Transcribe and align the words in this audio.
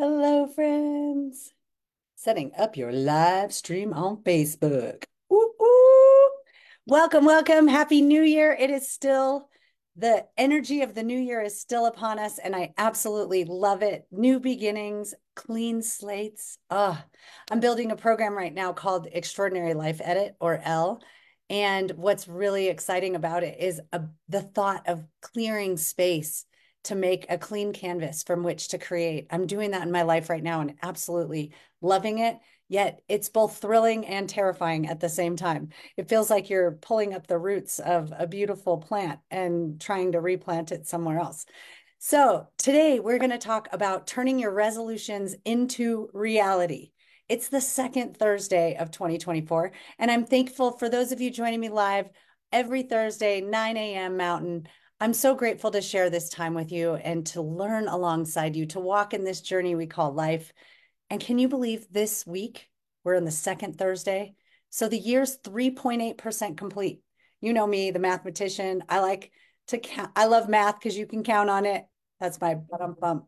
Hello, 0.00 0.46
friends. 0.46 1.52
Setting 2.16 2.52
up 2.56 2.74
your 2.74 2.90
live 2.90 3.52
stream 3.52 3.92
on 3.92 4.22
Facebook. 4.22 5.04
Ooh, 5.30 5.52
ooh. 5.60 6.30
Welcome, 6.86 7.26
welcome. 7.26 7.68
Happy 7.68 8.00
New 8.00 8.22
Year. 8.22 8.56
It 8.58 8.70
is 8.70 8.88
still 8.88 9.50
the 9.96 10.24
energy 10.38 10.80
of 10.80 10.94
the 10.94 11.02
new 11.02 11.18
year 11.18 11.42
is 11.42 11.60
still 11.60 11.84
upon 11.84 12.18
us, 12.18 12.38
and 12.38 12.56
I 12.56 12.72
absolutely 12.78 13.44
love 13.44 13.82
it. 13.82 14.06
New 14.10 14.40
beginnings, 14.40 15.12
clean 15.36 15.82
slates. 15.82 16.56
Ah, 16.70 17.04
I'm 17.50 17.60
building 17.60 17.90
a 17.90 17.96
program 17.96 18.34
right 18.34 18.54
now 18.54 18.72
called 18.72 19.06
Extraordinary 19.12 19.74
Life 19.74 20.00
Edit 20.02 20.34
or 20.40 20.62
L. 20.64 21.02
And 21.50 21.90
what's 21.90 22.26
really 22.26 22.68
exciting 22.68 23.16
about 23.16 23.42
it 23.42 23.60
is 23.60 23.82
a, 23.92 24.04
the 24.30 24.40
thought 24.40 24.88
of 24.88 25.04
clearing 25.20 25.76
space 25.76 26.46
to 26.84 26.94
make 26.94 27.26
a 27.28 27.38
clean 27.38 27.72
canvas 27.72 28.22
from 28.22 28.42
which 28.42 28.68
to 28.68 28.78
create. 28.78 29.26
I'm 29.30 29.46
doing 29.46 29.72
that 29.72 29.82
in 29.82 29.92
my 29.92 30.02
life 30.02 30.30
right 30.30 30.42
now 30.42 30.60
and 30.60 30.74
absolutely 30.82 31.52
loving 31.80 32.18
it. 32.18 32.38
Yet 32.68 33.02
it's 33.08 33.28
both 33.28 33.58
thrilling 33.58 34.06
and 34.06 34.28
terrifying 34.28 34.86
at 34.86 35.00
the 35.00 35.08
same 35.08 35.36
time. 35.36 35.70
It 35.96 36.08
feels 36.08 36.30
like 36.30 36.48
you're 36.48 36.72
pulling 36.72 37.14
up 37.14 37.26
the 37.26 37.38
roots 37.38 37.80
of 37.80 38.12
a 38.16 38.28
beautiful 38.28 38.78
plant 38.78 39.18
and 39.30 39.80
trying 39.80 40.12
to 40.12 40.20
replant 40.20 40.70
it 40.70 40.86
somewhere 40.86 41.18
else. 41.18 41.46
So, 41.98 42.46
today 42.56 42.98
we're 42.98 43.18
going 43.18 43.30
to 43.30 43.38
talk 43.38 43.68
about 43.72 44.06
turning 44.06 44.38
your 44.38 44.52
resolutions 44.52 45.34
into 45.44 46.08
reality. 46.14 46.92
It's 47.28 47.48
the 47.48 47.60
second 47.60 48.16
Thursday 48.16 48.76
of 48.76 48.90
2024, 48.90 49.72
and 49.98 50.10
I'm 50.10 50.24
thankful 50.24 50.72
for 50.78 50.88
those 50.88 51.12
of 51.12 51.20
you 51.20 51.30
joining 51.30 51.60
me 51.60 51.68
live 51.68 52.08
every 52.52 52.84
Thursday, 52.84 53.40
9 53.40 53.76
a.m. 53.76 54.16
Mountain. 54.16 54.66
I'm 55.02 55.14
so 55.14 55.34
grateful 55.34 55.70
to 55.70 55.80
share 55.80 56.10
this 56.10 56.28
time 56.28 56.52
with 56.52 56.70
you 56.70 56.94
and 56.94 57.24
to 57.28 57.40
learn 57.40 57.88
alongside 57.88 58.54
you, 58.54 58.66
to 58.66 58.80
walk 58.80 59.14
in 59.14 59.24
this 59.24 59.40
journey 59.40 59.74
we 59.74 59.86
call 59.86 60.12
life. 60.12 60.52
And 61.08 61.18
can 61.18 61.38
you 61.38 61.48
believe 61.48 61.86
this 61.90 62.26
week 62.26 62.68
we're 63.02 63.14
in 63.14 63.24
the 63.24 63.30
second 63.30 63.78
Thursday? 63.78 64.34
So 64.68 64.88
the 64.88 64.98
year's 64.98 65.38
3.8% 65.38 66.58
complete. 66.58 67.00
You 67.40 67.54
know 67.54 67.66
me, 67.66 67.90
the 67.90 67.98
mathematician. 67.98 68.84
I 68.90 69.00
like 69.00 69.32
to 69.68 69.78
count. 69.78 70.10
I 70.16 70.26
love 70.26 70.50
math 70.50 70.78
because 70.78 70.98
you 70.98 71.06
can 71.06 71.22
count 71.22 71.48
on 71.48 71.64
it. 71.64 71.86
That's 72.20 72.38
my 72.38 72.56
bum 72.56 72.94
bump 73.00 73.24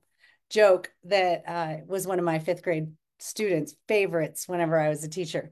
joke 0.50 0.92
that 1.04 1.42
uh, 1.48 1.77
was 1.86 2.06
one 2.06 2.19
of 2.19 2.25
my 2.27 2.38
fifth 2.38 2.62
grade 2.62 2.92
students' 3.19 3.75
favorites 3.88 4.47
whenever 4.47 4.78
I 4.78 4.91
was 4.91 5.04
a 5.04 5.08
teacher. 5.08 5.50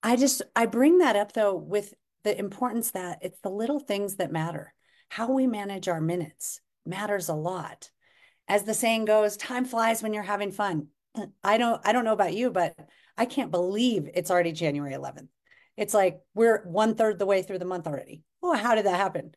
I 0.00 0.14
just, 0.14 0.42
I 0.54 0.66
bring 0.66 0.98
that 0.98 1.16
up 1.16 1.32
though 1.32 1.56
with 1.56 1.92
the 2.22 2.38
importance 2.38 2.92
that 2.92 3.18
it's 3.22 3.40
the 3.40 3.50
little 3.50 3.80
things 3.80 4.14
that 4.16 4.30
matter 4.30 4.72
how 5.10 5.30
we 5.32 5.46
manage 5.46 5.88
our 5.88 6.00
minutes 6.00 6.60
matters 6.86 7.28
a 7.28 7.34
lot. 7.34 7.90
As 8.48 8.62
the 8.62 8.74
saying 8.74 9.04
goes, 9.04 9.36
time 9.36 9.64
flies 9.64 10.02
when 10.02 10.14
you're 10.14 10.22
having 10.22 10.52
fun. 10.52 10.86
I 11.44 11.58
don't 11.58 11.80
I 11.84 11.92
don't 11.92 12.04
know 12.04 12.12
about 12.12 12.34
you, 12.34 12.50
but 12.50 12.74
I 13.18 13.26
can't 13.26 13.50
believe 13.50 14.08
it's 14.14 14.30
already 14.30 14.52
January 14.52 14.94
11th. 14.94 15.28
It's 15.76 15.92
like 15.92 16.20
we're 16.34 16.64
one 16.64 16.94
third 16.94 17.18
the 17.18 17.26
way 17.26 17.42
through 17.42 17.58
the 17.58 17.64
month 17.64 17.86
already. 17.86 18.22
Oh, 18.42 18.54
how 18.54 18.74
did 18.74 18.86
that 18.86 18.96
happen? 18.96 19.32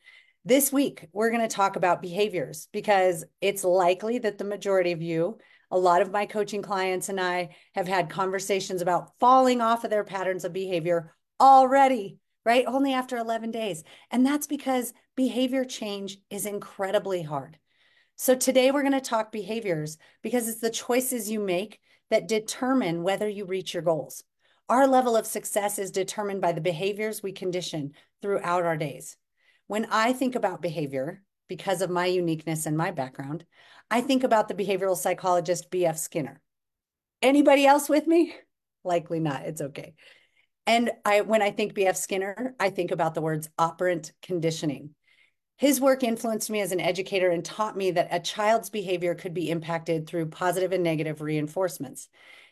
This 0.45 0.71
week, 0.71 1.07
we're 1.11 1.31
going 1.31 1.47
to 1.47 1.53
talk 1.53 1.75
about 1.75 2.01
behaviors 2.01 2.67
because 2.71 3.25
it's 3.41 3.63
likely 3.63 4.19
that 4.19 4.37
the 4.37 4.43
majority 4.43 4.91
of 4.91 5.01
you, 5.01 5.37
a 5.71 5.77
lot 5.77 6.01
of 6.01 6.11
my 6.11 6.25
coaching 6.25 6.61
clients 6.61 7.09
and 7.09 7.19
I 7.19 7.55
have 7.75 7.87
had 7.87 8.09
conversations 8.09 8.81
about 8.81 9.11
falling 9.19 9.61
off 9.61 9.85
of 9.85 9.89
their 9.89 10.03
patterns 10.03 10.43
of 10.43 10.53
behavior 10.53 11.15
already 11.39 12.19
right? 12.45 12.65
Only 12.67 12.93
after 12.93 13.17
11 13.17 13.51
days. 13.51 13.83
And 14.11 14.25
that's 14.25 14.47
because 14.47 14.93
behavior 15.15 15.65
change 15.65 16.17
is 16.29 16.45
incredibly 16.45 17.21
hard. 17.21 17.57
So 18.15 18.35
today 18.35 18.71
we're 18.71 18.81
going 18.81 18.93
to 18.93 19.01
talk 19.01 19.31
behaviors 19.31 19.97
because 20.21 20.47
it's 20.47 20.61
the 20.61 20.69
choices 20.69 21.29
you 21.29 21.39
make 21.39 21.79
that 22.09 22.27
determine 22.27 23.03
whether 23.03 23.27
you 23.27 23.45
reach 23.45 23.73
your 23.73 23.83
goals. 23.83 24.23
Our 24.69 24.87
level 24.87 25.15
of 25.15 25.25
success 25.25 25.77
is 25.77 25.91
determined 25.91 26.41
by 26.41 26.51
the 26.51 26.61
behaviors 26.61 27.21
we 27.21 27.31
condition 27.31 27.93
throughout 28.21 28.63
our 28.63 28.77
days. 28.77 29.17
When 29.67 29.85
I 29.91 30.13
think 30.13 30.35
about 30.35 30.61
behavior, 30.61 31.23
because 31.49 31.81
of 31.81 31.89
my 31.89 32.05
uniqueness 32.05 32.65
and 32.65 32.77
my 32.77 32.91
background, 32.91 33.45
I 33.91 34.01
think 34.01 34.23
about 34.23 34.47
the 34.47 34.53
behavioral 34.53 34.97
psychologist 34.97 35.69
B.F. 35.69 35.97
Skinner. 35.97 36.41
Anybody 37.21 37.65
else 37.65 37.89
with 37.89 38.07
me? 38.07 38.33
Likely 38.83 39.19
not. 39.19 39.43
It's 39.43 39.61
okay. 39.61 39.95
And 40.65 40.91
I, 41.03 41.21
when 41.21 41.41
I 41.41 41.51
think 41.51 41.73
B.F. 41.73 41.97
Skinner, 41.97 42.55
I 42.59 42.69
think 42.69 42.91
about 42.91 43.13
the 43.13 43.21
words 43.21 43.49
operant 43.57 44.13
conditioning. 44.21 44.95
His 45.63 45.79
work 45.79 46.03
influenced 46.03 46.49
me 46.49 46.59
as 46.59 46.73
an 46.73 46.81
educator 46.81 47.29
and 47.29 47.45
taught 47.45 47.77
me 47.77 47.91
that 47.91 48.09
a 48.11 48.19
child's 48.19 48.69
behavior 48.69 49.15
could 49.15 49.33
be 49.33 49.49
impacted 49.49 50.05
through 50.05 50.25
positive 50.25 50.73
and 50.73 50.83
negative 50.83 51.21
reinforcements. 51.21 52.09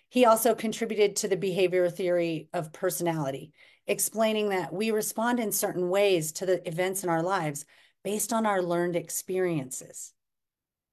He 0.07 0.23
also 0.23 0.55
contributed 0.55 1.17
to 1.17 1.27
the 1.27 1.35
behavior 1.35 1.89
theory 1.89 2.47
of 2.53 2.71
personality, 2.71 3.51
explaining 3.85 4.47
that 4.51 4.71
we 4.71 4.91
respond 4.91 5.41
in 5.41 5.51
certain 5.51 5.89
ways 5.89 6.31
to 6.31 6.45
the 6.45 6.65
events 6.65 7.03
in 7.03 7.09
our 7.09 7.21
lives 7.21 7.65
based 8.01 8.31
on 8.31 8.45
our 8.45 8.61
learned 8.61 8.95
experiences. 8.95 10.13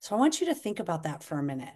So 0.01 0.17
I 0.17 0.19
want 0.19 0.41
you 0.41 0.49
to 0.49 0.57
think 0.57 0.81
about 0.81 1.05
that 1.05 1.23
for 1.23 1.39
a 1.39 1.43
minute. 1.45 1.69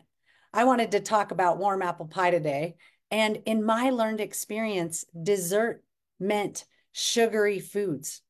I 0.53 0.65
wanted 0.65 0.91
to 0.91 0.99
talk 0.99 1.31
about 1.31 1.59
warm 1.59 1.83
apple 1.83 2.09
pie 2.09 2.33
today 2.33 2.75
and 3.13 3.39
in 3.47 3.65
my 3.65 3.91
learned 3.91 4.21
experience, 4.21 5.05
dessert 5.23 5.85
meant 6.19 6.65
sugary 6.91 7.61
foods. 7.61 8.23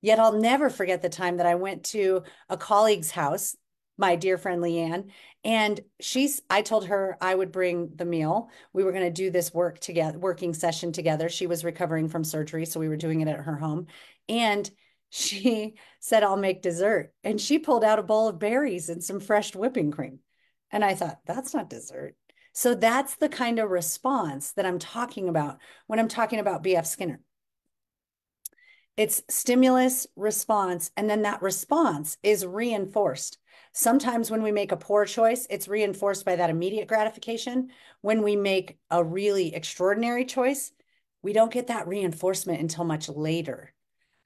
Yet 0.00 0.18
I'll 0.18 0.38
never 0.38 0.70
forget 0.70 1.02
the 1.02 1.08
time 1.08 1.38
that 1.38 1.46
I 1.46 1.56
went 1.56 1.84
to 1.86 2.22
a 2.48 2.56
colleague's 2.56 3.10
house, 3.10 3.56
my 3.98 4.16
dear 4.16 4.38
friend 4.38 4.62
Leanne, 4.62 5.10
and 5.44 5.80
she's 6.00 6.40
I 6.50 6.62
told 6.62 6.86
her 6.86 7.16
I 7.20 7.34
would 7.34 7.52
bring 7.52 7.92
the 7.96 8.04
meal. 8.04 8.50
We 8.72 8.84
were 8.84 8.92
going 8.92 9.04
to 9.04 9.10
do 9.10 9.30
this 9.30 9.52
work 9.52 9.78
together, 9.78 10.18
working 10.18 10.54
session 10.54 10.92
together. 10.92 11.28
She 11.28 11.46
was 11.46 11.64
recovering 11.64 12.08
from 12.08 12.24
surgery, 12.24 12.66
so 12.66 12.80
we 12.80 12.88
were 12.88 12.96
doing 12.96 13.20
it 13.20 13.28
at 13.28 13.40
her 13.40 13.56
home. 13.56 13.86
And 14.28 14.70
she 15.10 15.74
said, 16.00 16.22
I'll 16.22 16.36
make 16.36 16.62
dessert. 16.62 17.12
And 17.24 17.40
she 17.40 17.58
pulled 17.58 17.84
out 17.84 17.98
a 17.98 18.02
bowl 18.02 18.28
of 18.28 18.38
berries 18.38 18.88
and 18.88 19.02
some 19.02 19.20
fresh 19.20 19.54
whipping 19.54 19.90
cream. 19.90 20.20
And 20.70 20.84
I 20.84 20.94
thought, 20.94 21.18
that's 21.26 21.52
not 21.52 21.70
dessert. 21.70 22.14
So 22.52 22.74
that's 22.74 23.16
the 23.16 23.28
kind 23.28 23.58
of 23.58 23.70
response 23.70 24.52
that 24.52 24.66
I'm 24.66 24.78
talking 24.78 25.28
about 25.28 25.58
when 25.86 25.98
I'm 25.98 26.08
talking 26.08 26.38
about 26.38 26.62
BF 26.62 26.86
Skinner. 26.86 27.20
It's 28.96 29.22
stimulus, 29.28 30.06
response, 30.16 30.90
and 30.96 31.08
then 31.08 31.22
that 31.22 31.42
response 31.42 32.18
is 32.22 32.44
reinforced. 32.44 33.38
Sometimes 33.72 34.30
when 34.30 34.42
we 34.42 34.52
make 34.52 34.72
a 34.72 34.76
poor 34.76 35.04
choice, 35.04 35.46
it's 35.48 35.68
reinforced 35.68 36.24
by 36.24 36.36
that 36.36 36.50
immediate 36.50 36.88
gratification. 36.88 37.70
When 38.00 38.22
we 38.22 38.36
make 38.36 38.78
a 38.90 39.02
really 39.02 39.54
extraordinary 39.54 40.24
choice, 40.24 40.72
we 41.22 41.32
don't 41.32 41.52
get 41.52 41.68
that 41.68 41.86
reinforcement 41.86 42.60
until 42.60 42.84
much 42.84 43.08
later, 43.08 43.72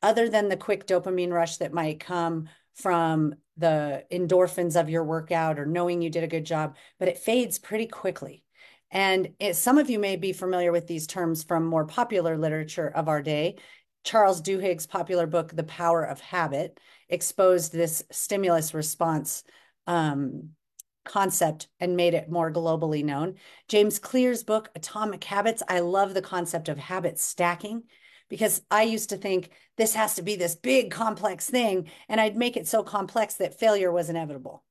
other 0.02 0.28
than 0.28 0.48
the 0.48 0.56
quick 0.56 0.86
dopamine 0.86 1.32
rush 1.32 1.58
that 1.58 1.72
might 1.72 2.00
come 2.00 2.48
from 2.74 3.34
the 3.56 4.04
endorphins 4.10 4.80
of 4.80 4.90
your 4.90 5.04
workout 5.04 5.58
or 5.58 5.66
knowing 5.66 6.02
you 6.02 6.10
did 6.10 6.24
a 6.24 6.28
good 6.28 6.44
job, 6.44 6.76
but 6.98 7.08
it 7.08 7.18
fades 7.18 7.58
pretty 7.58 7.86
quickly. 7.86 8.42
And 8.90 9.34
it, 9.40 9.56
some 9.56 9.78
of 9.78 9.90
you 9.90 9.98
may 9.98 10.16
be 10.16 10.32
familiar 10.32 10.72
with 10.72 10.86
these 10.86 11.06
terms 11.06 11.42
from 11.42 11.64
more 11.66 11.84
popular 11.84 12.38
literature 12.38 12.88
of 12.88 13.08
our 13.08 13.22
day. 13.22 13.56
Charles 14.04 14.40
Duhigg's 14.40 14.86
popular 14.86 15.26
book, 15.26 15.54
The 15.54 15.64
Power 15.64 16.04
of 16.04 16.20
Habit, 16.20 16.78
exposed 17.08 17.72
this 17.72 18.04
stimulus 18.10 18.74
response 18.74 19.42
um, 19.86 20.50
concept 21.04 21.68
and 21.80 21.96
made 21.96 22.14
it 22.14 22.30
more 22.30 22.52
globally 22.52 23.04
known. 23.04 23.34
James 23.68 23.98
Clear's 23.98 24.44
book, 24.44 24.70
Atomic 24.74 25.24
Habits, 25.24 25.62
I 25.68 25.80
love 25.80 26.14
the 26.14 26.22
concept 26.22 26.68
of 26.68 26.78
habit 26.78 27.18
stacking 27.18 27.84
because 28.28 28.62
I 28.70 28.84
used 28.84 29.10
to 29.10 29.16
think 29.16 29.50
this 29.76 29.94
has 29.94 30.14
to 30.14 30.22
be 30.22 30.36
this 30.36 30.54
big 30.54 30.90
complex 30.90 31.48
thing. 31.48 31.90
And 32.08 32.20
I'd 32.20 32.36
make 32.36 32.56
it 32.56 32.66
so 32.66 32.82
complex 32.82 33.34
that 33.34 33.58
failure 33.58 33.92
was 33.92 34.08
inevitable. 34.08 34.64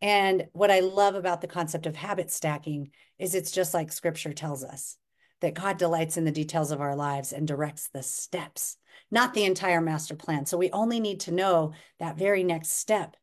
And 0.00 0.46
what 0.52 0.70
I 0.70 0.80
love 0.80 1.14
about 1.14 1.40
the 1.40 1.48
concept 1.48 1.86
of 1.86 1.96
habit 1.96 2.30
stacking 2.30 2.90
is 3.18 3.34
it's 3.34 3.50
just 3.50 3.74
like 3.74 3.92
scripture 3.92 4.32
tells 4.32 4.64
us 4.64 4.96
that 5.40 5.54
God 5.54 5.78
delights 5.78 6.16
in 6.16 6.24
the 6.24 6.32
details 6.32 6.70
of 6.70 6.80
our 6.80 6.96
lives 6.96 7.32
and 7.32 7.46
directs 7.46 7.88
the 7.88 8.02
steps, 8.02 8.76
not 9.10 9.34
the 9.34 9.44
entire 9.44 9.80
master 9.80 10.14
plan. 10.14 10.46
So 10.46 10.58
we 10.58 10.70
only 10.70 11.00
need 11.00 11.20
to 11.20 11.32
know 11.32 11.72
that 12.00 12.18
very 12.18 12.42
next 12.42 12.72
step 12.72 13.16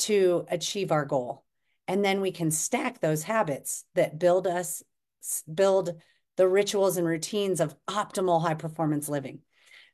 to 0.00 0.44
achieve 0.48 0.92
our 0.92 1.04
goal. 1.04 1.44
And 1.86 2.04
then 2.04 2.20
we 2.20 2.32
can 2.32 2.50
stack 2.50 3.00
those 3.00 3.22
habits 3.22 3.84
that 3.94 4.18
build 4.18 4.46
us, 4.46 4.82
build 5.52 6.00
the 6.36 6.48
rituals 6.48 6.96
and 6.96 7.06
routines 7.06 7.60
of 7.60 7.76
optimal 7.86 8.42
high 8.42 8.54
performance 8.54 9.08
living. 9.08 9.40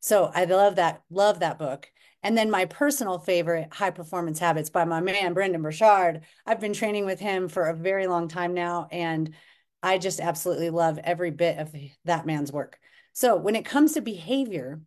So 0.00 0.31
I 0.34 0.44
love 0.44 0.76
that, 0.76 1.02
love 1.11 1.40
that 1.40 1.58
book. 1.58 1.90
And 2.23 2.37
then 2.37 2.50
my 2.50 2.66
personal 2.66 3.19
favorite, 3.19 3.73
High 3.73 3.90
Performance 3.90 4.38
Habits 4.38 4.69
by 4.70 4.84
my 4.84 5.00
man, 5.00 5.32
Brendon 5.32 5.62
Burchard. 5.62 6.23
I've 6.44 6.61
been 6.61 6.75
training 6.75 7.06
with 7.06 7.19
him 7.19 7.49
for 7.49 7.64
a 7.64 7.75
very 7.75 8.06
long 8.06 8.28
time 8.28 8.52
now. 8.52 8.88
And 8.90 9.34
I 9.82 9.99
just 9.99 10.21
absolutely 10.21 10.71
love 10.71 10.99
every 10.99 11.31
bit 11.31 11.59
of 11.59 11.75
that 12.05 12.27
man's 12.27 12.53
work. 12.53 12.79
So 13.12 13.37
when 13.37 13.56
it 13.56 13.65
comes 13.65 13.94
to 13.94 14.00
behavior, 14.00 14.81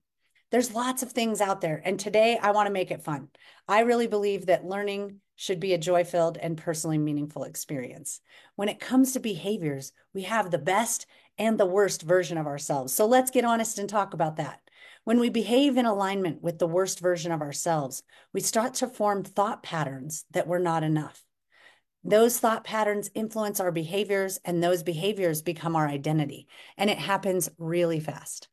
There's 0.54 0.76
lots 0.76 1.02
of 1.02 1.12
things 1.12 1.42
out 1.42 1.62
there. 1.62 1.82
And 1.84 2.00
today 2.00 2.38
I 2.40 2.52
want 2.52 2.68
to 2.68 2.72
make 2.74 2.92
it 2.92 3.02
fun. 3.02 3.30
I 3.68 3.80
really 3.80 4.06
believe 4.06 4.46
that 4.46 4.64
learning 4.64 5.20
should 5.36 5.60
be 5.60 5.74
a 5.74 5.80
joy 5.80 6.04
filled 6.04 6.38
and 6.38 6.56
personally 6.56 7.00
meaningful 7.00 7.44
experience. 7.44 8.22
When 8.56 8.70
it 8.70 8.80
comes 8.80 9.14
to 9.14 9.20
behaviors, 9.20 9.94
we 10.14 10.22
have 10.24 10.52
the 10.52 10.60
best 10.60 11.08
and 11.40 11.60
the 11.60 11.66
worst 11.66 12.04
version 12.04 12.38
of 12.38 12.46
ourselves. 12.46 12.94
So 12.94 13.08
let's 13.08 13.32
get 13.32 13.46
honest 13.46 13.80
and 13.80 13.90
talk 13.90 14.14
about 14.14 14.36
that. 14.36 14.62
When 15.06 15.20
we 15.20 15.30
behave 15.32 15.76
in 15.76 15.88
alignment 15.88 16.44
with 16.44 16.60
the 16.60 16.68
worst 16.68 17.00
version 17.00 17.32
of 17.32 17.42
ourselves, 17.42 18.04
we 18.32 18.40
start 18.40 18.76
to 18.76 18.88
form 18.88 19.24
thought 19.24 19.64
patterns 19.64 20.24
that 20.34 20.46
we're 20.48 20.60
not 20.60 20.84
enough. 20.84 21.20
Those 22.04 22.38
thought 22.38 22.66
patterns 22.66 23.10
influence 23.14 23.60
our 23.60 23.72
behaviors, 23.72 24.38
and 24.44 24.62
those 24.62 24.84
behaviors 24.84 25.42
become 25.42 25.76
our 25.76 25.88
identity. 25.88 26.48
And 26.78 26.90
it 26.90 26.98
happens 26.98 27.50
really 27.58 28.02
fast. 28.02 28.50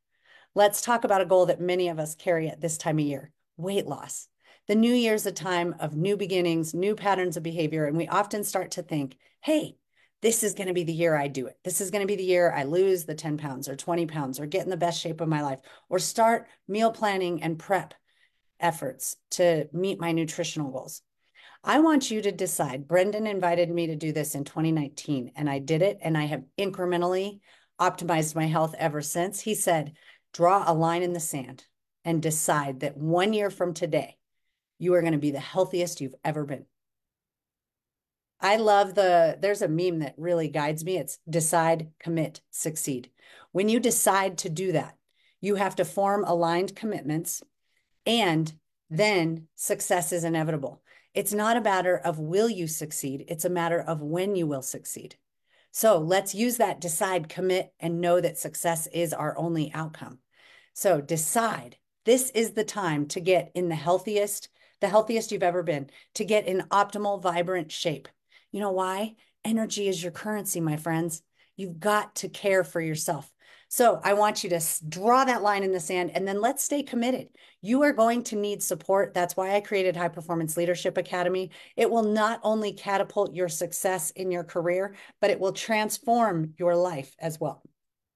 Let's 0.54 0.82
talk 0.82 1.04
about 1.04 1.20
a 1.20 1.26
goal 1.26 1.46
that 1.46 1.60
many 1.60 1.88
of 1.88 1.98
us 1.98 2.14
carry 2.14 2.48
at 2.48 2.60
this 2.60 2.78
time 2.78 2.98
of 2.98 3.04
year 3.04 3.32
weight 3.56 3.86
loss. 3.86 4.28
The 4.68 4.74
new 4.74 4.92
year's 4.92 5.26
a 5.26 5.32
time 5.32 5.74
of 5.80 5.96
new 5.96 6.16
beginnings, 6.16 6.74
new 6.74 6.94
patterns 6.94 7.36
of 7.36 7.42
behavior. 7.42 7.86
And 7.86 7.96
we 7.96 8.08
often 8.08 8.44
start 8.44 8.70
to 8.72 8.82
think, 8.82 9.16
hey, 9.40 9.76
this 10.22 10.42
is 10.42 10.54
going 10.54 10.68
to 10.68 10.74
be 10.74 10.84
the 10.84 10.92
year 10.92 11.16
I 11.16 11.28
do 11.28 11.46
it. 11.46 11.58
This 11.64 11.80
is 11.80 11.90
going 11.90 12.02
to 12.02 12.06
be 12.06 12.16
the 12.16 12.22
year 12.22 12.52
I 12.52 12.64
lose 12.64 13.04
the 13.04 13.14
10 13.14 13.36
pounds 13.36 13.68
or 13.68 13.76
20 13.76 14.06
pounds 14.06 14.38
or 14.38 14.46
get 14.46 14.64
in 14.64 14.70
the 14.70 14.76
best 14.76 15.00
shape 15.00 15.20
of 15.20 15.28
my 15.28 15.42
life 15.42 15.58
or 15.88 15.98
start 15.98 16.46
meal 16.68 16.92
planning 16.92 17.42
and 17.42 17.58
prep 17.58 17.94
efforts 18.60 19.16
to 19.32 19.68
meet 19.72 20.00
my 20.00 20.12
nutritional 20.12 20.70
goals. 20.70 21.02
I 21.62 21.80
want 21.80 22.10
you 22.10 22.22
to 22.22 22.32
decide. 22.32 22.88
Brendon 22.88 23.26
invited 23.26 23.70
me 23.70 23.86
to 23.88 23.96
do 23.96 24.12
this 24.12 24.34
in 24.34 24.44
2019, 24.44 25.32
and 25.36 25.48
I 25.48 25.58
did 25.58 25.82
it, 25.82 25.98
and 26.00 26.16
I 26.16 26.24
have 26.24 26.44
incrementally 26.58 27.40
optimized 27.78 28.34
my 28.34 28.46
health 28.46 28.74
ever 28.78 29.02
since. 29.02 29.40
He 29.40 29.54
said, 29.54 29.92
draw 30.32 30.64
a 30.66 30.72
line 30.72 31.02
in 31.02 31.12
the 31.12 31.20
sand 31.20 31.64
and 32.04 32.22
decide 32.22 32.80
that 32.80 32.96
one 32.96 33.32
year 33.32 33.50
from 33.50 33.74
today, 33.74 34.16
you 34.78 34.94
are 34.94 35.02
going 35.02 35.12
to 35.12 35.18
be 35.18 35.32
the 35.32 35.40
healthiest 35.40 36.00
you've 36.00 36.14
ever 36.24 36.44
been. 36.44 36.64
I 38.40 38.56
love 38.56 38.94
the, 38.94 39.36
there's 39.38 39.60
a 39.60 39.68
meme 39.68 39.98
that 39.98 40.14
really 40.16 40.48
guides 40.48 40.82
me. 40.82 40.96
It's 40.96 41.18
decide, 41.28 41.90
commit, 41.98 42.40
succeed. 42.50 43.10
When 43.52 43.68
you 43.68 43.80
decide 43.80 44.38
to 44.38 44.48
do 44.48 44.72
that, 44.72 44.96
you 45.42 45.56
have 45.56 45.76
to 45.76 45.84
form 45.84 46.24
aligned 46.24 46.74
commitments 46.74 47.42
and 48.06 48.50
then 48.88 49.48
success 49.56 50.10
is 50.10 50.24
inevitable. 50.24 50.82
It's 51.14 51.32
not 51.32 51.56
a 51.56 51.60
matter 51.60 51.96
of 51.96 52.18
will 52.18 52.48
you 52.48 52.66
succeed, 52.66 53.24
it's 53.28 53.44
a 53.44 53.50
matter 53.50 53.80
of 53.80 54.00
when 54.00 54.36
you 54.36 54.46
will 54.46 54.62
succeed. 54.62 55.16
So 55.72 55.98
let's 55.98 56.34
use 56.34 56.56
that 56.56 56.80
decide, 56.80 57.28
commit, 57.28 57.72
and 57.80 58.00
know 58.00 58.20
that 58.20 58.38
success 58.38 58.86
is 58.88 59.12
our 59.12 59.36
only 59.36 59.72
outcome. 59.72 60.18
So 60.72 61.00
decide 61.00 61.76
this 62.04 62.30
is 62.30 62.52
the 62.52 62.64
time 62.64 63.06
to 63.08 63.20
get 63.20 63.52
in 63.54 63.68
the 63.68 63.74
healthiest, 63.74 64.48
the 64.80 64.88
healthiest 64.88 65.32
you've 65.32 65.42
ever 65.42 65.62
been, 65.62 65.90
to 66.14 66.24
get 66.24 66.46
in 66.46 66.62
optimal, 66.70 67.22
vibrant 67.22 67.70
shape. 67.70 68.08
You 68.52 68.60
know 68.60 68.72
why? 68.72 69.14
Energy 69.44 69.88
is 69.88 70.02
your 70.02 70.12
currency, 70.12 70.60
my 70.60 70.76
friends. 70.76 71.22
You've 71.56 71.78
got 71.78 72.16
to 72.16 72.28
care 72.28 72.64
for 72.64 72.80
yourself. 72.80 73.30
So 73.72 74.00
I 74.02 74.14
want 74.14 74.42
you 74.42 74.50
to 74.50 74.60
draw 74.88 75.24
that 75.24 75.42
line 75.42 75.62
in 75.62 75.70
the 75.70 75.78
sand 75.78 76.10
and 76.16 76.26
then 76.26 76.40
let's 76.40 76.64
stay 76.64 76.82
committed. 76.82 77.28
You 77.60 77.82
are 77.82 77.92
going 77.92 78.24
to 78.24 78.36
need 78.36 78.64
support. 78.64 79.14
That's 79.14 79.36
why 79.36 79.54
I 79.54 79.60
created 79.60 79.94
High 79.94 80.08
Performance 80.08 80.56
Leadership 80.56 80.98
Academy. 80.98 81.52
It 81.76 81.88
will 81.88 82.02
not 82.02 82.40
only 82.42 82.72
catapult 82.72 83.32
your 83.32 83.48
success 83.48 84.10
in 84.10 84.32
your 84.32 84.42
career, 84.42 84.96
but 85.20 85.30
it 85.30 85.38
will 85.38 85.52
transform 85.52 86.52
your 86.58 86.74
life 86.74 87.14
as 87.20 87.38
well 87.38 87.62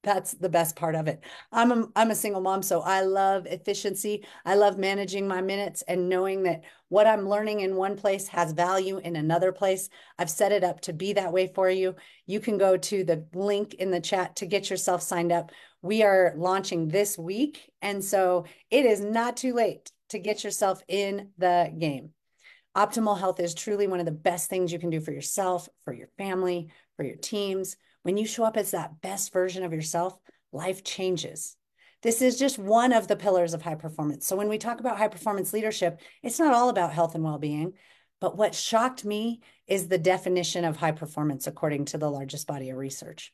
that's 0.04 0.32
the 0.32 0.48
best 0.48 0.76
part 0.76 0.94
of 0.94 1.08
it. 1.08 1.24
I'm 1.50 1.72
a, 1.72 1.88
I'm 1.96 2.10
a 2.10 2.14
single 2.14 2.40
mom, 2.40 2.62
so 2.62 2.82
I 2.82 3.00
love 3.00 3.46
efficiency. 3.46 4.24
I 4.44 4.54
love 4.54 4.78
managing 4.78 5.26
my 5.26 5.40
minutes 5.40 5.82
and 5.88 6.08
knowing 6.08 6.44
that 6.44 6.62
what 6.88 7.06
I'm 7.06 7.28
learning 7.28 7.60
in 7.60 7.74
one 7.74 7.96
place 7.96 8.28
has 8.28 8.52
value 8.52 8.98
in 8.98 9.16
another 9.16 9.50
place. 9.50 9.88
I've 10.18 10.30
set 10.30 10.52
it 10.52 10.62
up 10.62 10.80
to 10.82 10.92
be 10.92 11.14
that 11.14 11.32
way 11.32 11.50
for 11.52 11.68
you. 11.70 11.96
You 12.26 12.38
can 12.38 12.58
go 12.58 12.76
to 12.76 13.02
the 13.02 13.26
link 13.34 13.74
in 13.74 13.90
the 13.90 14.00
chat 14.00 14.36
to 14.36 14.46
get 14.46 14.70
yourself 14.70 15.02
signed 15.02 15.32
up. 15.32 15.50
We 15.82 16.02
are 16.02 16.34
launching 16.36 16.88
this 16.88 17.18
week, 17.18 17.70
and 17.82 18.04
so 18.04 18.44
it 18.70 18.86
is 18.86 19.00
not 19.00 19.36
too 19.36 19.54
late 19.54 19.90
to 20.10 20.18
get 20.18 20.44
yourself 20.44 20.82
in 20.86 21.30
the 21.38 21.74
game. 21.76 22.10
Optimal 22.76 23.18
health 23.18 23.40
is 23.40 23.54
truly 23.54 23.86
one 23.86 24.00
of 24.00 24.06
the 24.06 24.12
best 24.12 24.50
things 24.50 24.72
you 24.72 24.78
can 24.78 24.90
do 24.90 25.00
for 25.00 25.12
yourself, 25.12 25.68
for 25.84 25.94
your 25.94 26.08
family, 26.18 26.68
for 26.96 27.04
your 27.04 27.16
teams 27.16 27.76
when 28.04 28.16
you 28.16 28.26
show 28.26 28.44
up 28.44 28.56
as 28.56 28.70
that 28.70 29.00
best 29.00 29.32
version 29.32 29.64
of 29.64 29.72
yourself, 29.72 30.16
life 30.52 30.84
changes. 30.84 31.56
This 32.02 32.20
is 32.20 32.38
just 32.38 32.58
one 32.58 32.92
of 32.92 33.08
the 33.08 33.16
pillars 33.16 33.54
of 33.54 33.62
high 33.62 33.74
performance. 33.76 34.26
So 34.26 34.36
when 34.36 34.50
we 34.50 34.58
talk 34.58 34.78
about 34.78 34.98
high 34.98 35.08
performance 35.08 35.54
leadership, 35.54 36.00
it's 36.22 36.38
not 36.38 36.52
all 36.52 36.68
about 36.68 36.92
health 36.92 37.14
and 37.14 37.24
well 37.24 37.38
being. 37.38 37.72
But 38.20 38.36
what 38.36 38.54
shocked 38.54 39.06
me 39.06 39.40
is 39.66 39.88
the 39.88 39.98
definition 39.98 40.66
of 40.66 40.76
high 40.76 40.92
performance 40.92 41.46
according 41.46 41.86
to 41.86 41.98
the 41.98 42.10
largest 42.10 42.46
body 42.46 42.68
of 42.68 42.76
research. 42.76 43.32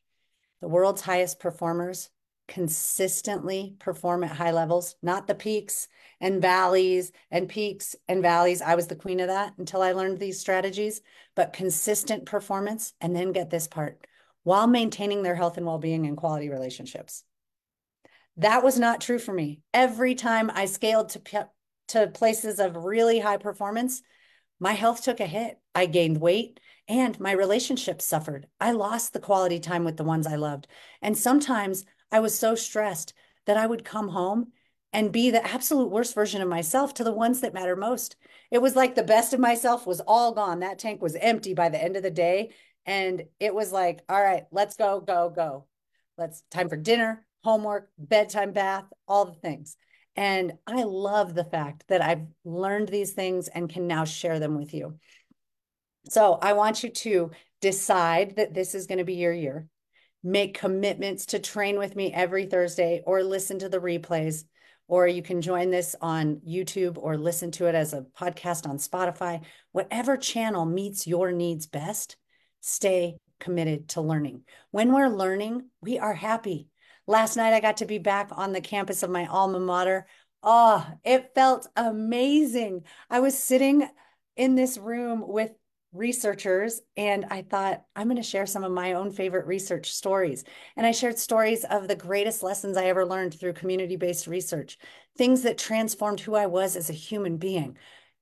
The 0.61 0.69
world's 0.69 1.03
highest 1.03 1.41
performers 1.41 2.09
consistently 2.47 3.75
perform 3.81 4.23
at 4.23 4.37
high 4.37 4.53
levels, 4.53 4.95
not 5.03 5.27
the 5.27 5.35
peaks 5.35 5.89
and 6.21 6.41
valleys 6.41 7.11
and 7.31 7.49
peaks 7.49 7.97
and 8.09 8.23
valleys. 8.23 8.63
I 8.63 8.77
was 8.77 8.87
the 8.87 8.97
queen 8.97 9.19
of 9.19 9.29
that 9.29 9.55
until 9.59 9.83
I 9.83 9.93
learned 9.93 10.21
these 10.21 10.39
strategies, 10.39 11.01
but 11.35 11.53
consistent 11.53 12.25
performance. 12.25 12.95
And 13.01 13.17
then 13.17 13.33
get 13.33 13.51
this 13.51 13.67
part 13.67 14.07
while 14.43 14.67
maintaining 14.67 15.23
their 15.23 15.35
health 15.35 15.57
and 15.57 15.67
well 15.67 15.79
being 15.79 16.07
and 16.07 16.17
quality 16.17 16.49
relationships. 16.49 17.25
That 18.37 18.63
was 18.63 18.79
not 18.79 19.01
true 19.01 19.19
for 19.19 19.33
me. 19.33 19.61
Every 19.75 20.15
time 20.15 20.51
I 20.55 20.65
scaled 20.65 21.11
to, 21.11 21.49
to 21.89 22.07
places 22.09 22.59
of 22.59 22.77
really 22.77 23.19
high 23.19 23.37
performance, 23.37 24.03
my 24.59 24.73
health 24.73 25.03
took 25.03 25.21
a 25.21 25.27
hit. 25.27 25.59
I 25.75 25.87
gained 25.87 26.21
weight 26.21 26.61
and 26.89 27.19
my 27.21 27.33
relationships 27.33 28.05
suffered. 28.05 28.47
I 28.61 28.73
lost 28.73 29.13
the 29.13 29.21
quality 29.21 29.61
time 29.61 29.85
with 29.85 29.97
the 29.97 30.05
ones 30.05 30.27
I 30.27 30.37
loved. 30.37 30.67
And 31.01 31.17
sometimes 31.17 31.85
I 32.11 32.21
was 32.21 32.39
so 32.39 32.55
stressed 32.55 33.15
that 33.47 33.57
I 33.57 33.67
would 33.67 33.85
come 33.85 34.09
home 34.09 34.53
and 34.93 35.13
be 35.13 35.31
the 35.31 35.47
absolute 35.47 35.91
worst 35.91 36.15
version 36.15 36.43
of 36.43 36.49
myself 36.49 36.93
to 36.95 37.05
the 37.05 37.13
ones 37.13 37.41
that 37.41 37.55
matter 37.55 37.77
most. 37.77 38.17
It 38.51 38.61
was 38.61 38.75
like 38.75 38.95
the 38.95 39.05
best 39.05 39.33
of 39.33 39.39
myself 39.39 39.87
was 39.87 40.01
all 40.01 40.33
gone. 40.33 40.61
That 40.61 40.79
tank 40.79 41.01
was 41.01 41.15
empty 41.15 41.55
by 41.55 41.69
the 41.69 41.83
end 41.83 41.97
of 41.97 42.03
the 42.03 42.11
day. 42.11 42.51
And 42.87 43.25
it 43.39 43.55
was 43.55 43.73
like, 43.73 44.01
all 44.09 44.23
right, 44.23 44.45
let's 44.51 44.77
go, 44.77 45.01
go, 45.01 45.31
go. 45.35 45.67
Let's 46.19 46.43
time 46.51 46.69
for 46.69 46.77
dinner, 46.77 47.25
homework, 47.45 47.91
bedtime 47.99 48.53
bath, 48.53 48.85
all 49.07 49.27
the 49.27 49.39
things. 49.41 49.77
And 50.17 50.53
I 50.67 50.83
love 50.83 51.35
the 51.35 51.45
fact 51.45 51.85
that 51.89 52.03
I've 52.03 52.27
learned 52.45 52.89
these 52.89 53.13
things 53.13 53.49
and 53.49 53.71
can 53.71 53.87
now 53.87 54.05
share 54.05 54.39
them 54.39 54.59
with 54.59 54.75
you. 54.75 54.99
So 56.09 56.39
I 56.41 56.55
want 56.55 56.83
you 56.83 56.91
to 56.91 57.31
decide 57.61 58.37
that 58.37 58.55
this 58.55 58.75
is 58.75 58.87
going 58.87 58.99
to 58.99 59.05
be 59.05 59.15
your 59.15 59.33
year. 59.33 59.69
Make 60.23 60.59
commitments 60.59 61.27
to 61.27 61.39
train 61.39 61.79
with 61.79 61.97
me 61.97 62.13
every 62.13 62.47
Thursday 62.47 63.03
or 63.07 63.23
listen 63.23 63.59
to 63.61 63.69
the 63.69 63.81
replays. 63.81 64.45
Or 64.89 65.07
you 65.07 65.23
can 65.23 65.41
join 65.41 65.71
this 65.71 65.95
on 66.01 66.41
YouTube 66.47 66.99
or 66.99 67.17
listen 67.17 67.53
to 67.53 67.67
it 67.67 67.77
as 67.77 67.93
a 67.93 68.05
podcast 68.19 68.69
on 68.69 68.79
Spotify. 68.79 69.43
Whatever 69.71 70.17
channel 70.17 70.67
meets 70.67 71.07
your 71.07 71.31
needs 71.31 71.67
best, 71.67 72.17
stay 72.61 73.17
committed 73.39 73.89
to 73.89 74.01
learning. 74.01 74.43
When 74.71 74.93
we're 74.93 75.09
learning, 75.09 75.65
we 75.81 75.99
are 75.99 76.15
happy. 76.15 76.69
Last 77.07 77.37
night, 77.37 77.55
I 77.55 77.61
got 77.61 77.79
to 77.79 77.87
be 77.87 77.99
back 77.99 78.29
on 78.33 78.53
the 78.53 78.61
campus 78.61 79.03
of 79.03 79.11
my 79.11 79.27
alma 79.27 79.59
mater. 79.59 80.07
Oh, 80.43 80.87
it 81.05 81.33
felt 81.35 81.67
amazing. 81.75 82.85
I 83.09 83.21
was 83.21 83.37
sitting 83.37 83.89
in 84.37 84.55
this 84.55 84.79
room 84.79 85.25
with 85.27 85.51
researchers 85.93 86.81
and 86.97 87.27
I 87.31 87.43
thought, 87.43 87.83
I'm 87.97 88.07
going 88.07 88.17
to 88.17 88.23
share 88.23 88.47
some 88.47 88.63
of 88.63 88.71
my 88.71 88.93
own 88.93 89.11
favorite 89.11 89.47
research 89.47 89.91
stories. 89.93 90.45
And 90.77 90.87
I 90.87 90.93
shared 90.93 91.19
stories 91.19 91.65
of 91.65 91.89
the 91.89 91.97
greatest 91.97 92.43
lessons 92.43 92.77
I 92.77 92.85
ever 92.85 93.05
learned 93.05 93.35
through 93.35 93.55
community 93.55 93.97
based 93.97 94.27
research, 94.27 94.79
things 95.19 95.43
that 95.43 95.59
transformed 95.59 96.21
who 96.21 96.35
I 96.35 96.47
was 96.47 96.77
as 96.77 96.91
a 96.91 96.95
human 96.95 97.39
being. 97.39 97.77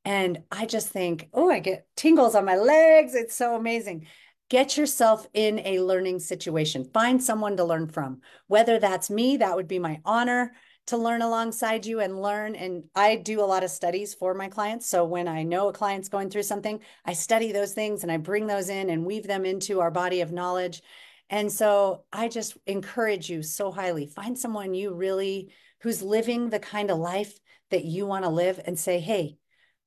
And 0.05 0.45
I 0.51 0.65
just 0.65 0.89
think, 0.89 1.29
oh, 1.35 1.51
I 1.51 1.59
get 1.59 1.87
tingles 1.97 2.35
on 2.35 2.47
my 2.47 2.57
legs. 2.57 3.15
It's 3.15 3.35
so 3.35 3.55
amazing. 3.55 4.07
Get 4.49 4.77
yourself 4.77 5.27
in 5.35 5.61
a 5.61 5.81
learning 5.81 6.21
situation. 6.21 6.85
Find 6.85 7.23
someone 7.23 7.57
to 7.59 7.65
learn 7.65 7.89
from. 7.89 8.23
Whether 8.47 8.79
that's 8.79 9.11
me, 9.11 9.37
that 9.37 9.55
would 9.55 9.69
be 9.69 9.79
my 9.79 10.01
honor 10.05 10.53
to 10.87 10.97
learn 10.97 11.21
alongside 11.21 11.85
you 11.85 12.01
and 12.01 12.23
learn. 12.23 12.55
And 12.55 12.85
I 12.95 13.17
do 13.17 13.41
a 13.41 13.45
lot 13.45 13.63
of 13.63 13.71
studies 13.71 14.15
for 14.15 14.33
my 14.33 14.49
clients. 14.49 14.89
So 14.89 15.05
when 15.05 15.29
I 15.29 15.43
know 15.43 15.69
a 15.69 15.73
client's 15.73 16.09
going 16.09 16.31
through 16.31 16.45
something, 16.45 16.81
I 17.05 17.13
study 17.13 17.53
those 17.53 17.75
things 17.75 18.03
and 18.03 18.11
I 18.11 18.17
bring 18.17 18.47
those 18.47 18.71
in 18.71 18.89
and 18.89 19.05
weave 19.05 19.27
them 19.27 19.45
into 19.45 19.81
our 19.81 19.91
body 19.91 20.23
of 20.23 20.33
knowledge. 20.33 20.81
And 21.29 21.53
so 21.53 22.05
I 22.11 22.29
just 22.29 22.57
encourage 22.67 23.29
you 23.29 23.43
so 23.43 23.71
highly 23.71 24.07
find 24.07 24.39
someone 24.39 24.73
you 24.73 24.95
really 24.95 25.53
who's 25.83 26.03
living 26.03 26.49
the 26.49 26.59
kind 26.59 26.91
of 26.91 26.99
life 26.99 27.39
that 27.71 27.85
you 27.85 28.07
want 28.07 28.25
to 28.25 28.31
live 28.31 28.59
and 28.65 28.79
say, 28.79 28.99
hey, 28.99 29.37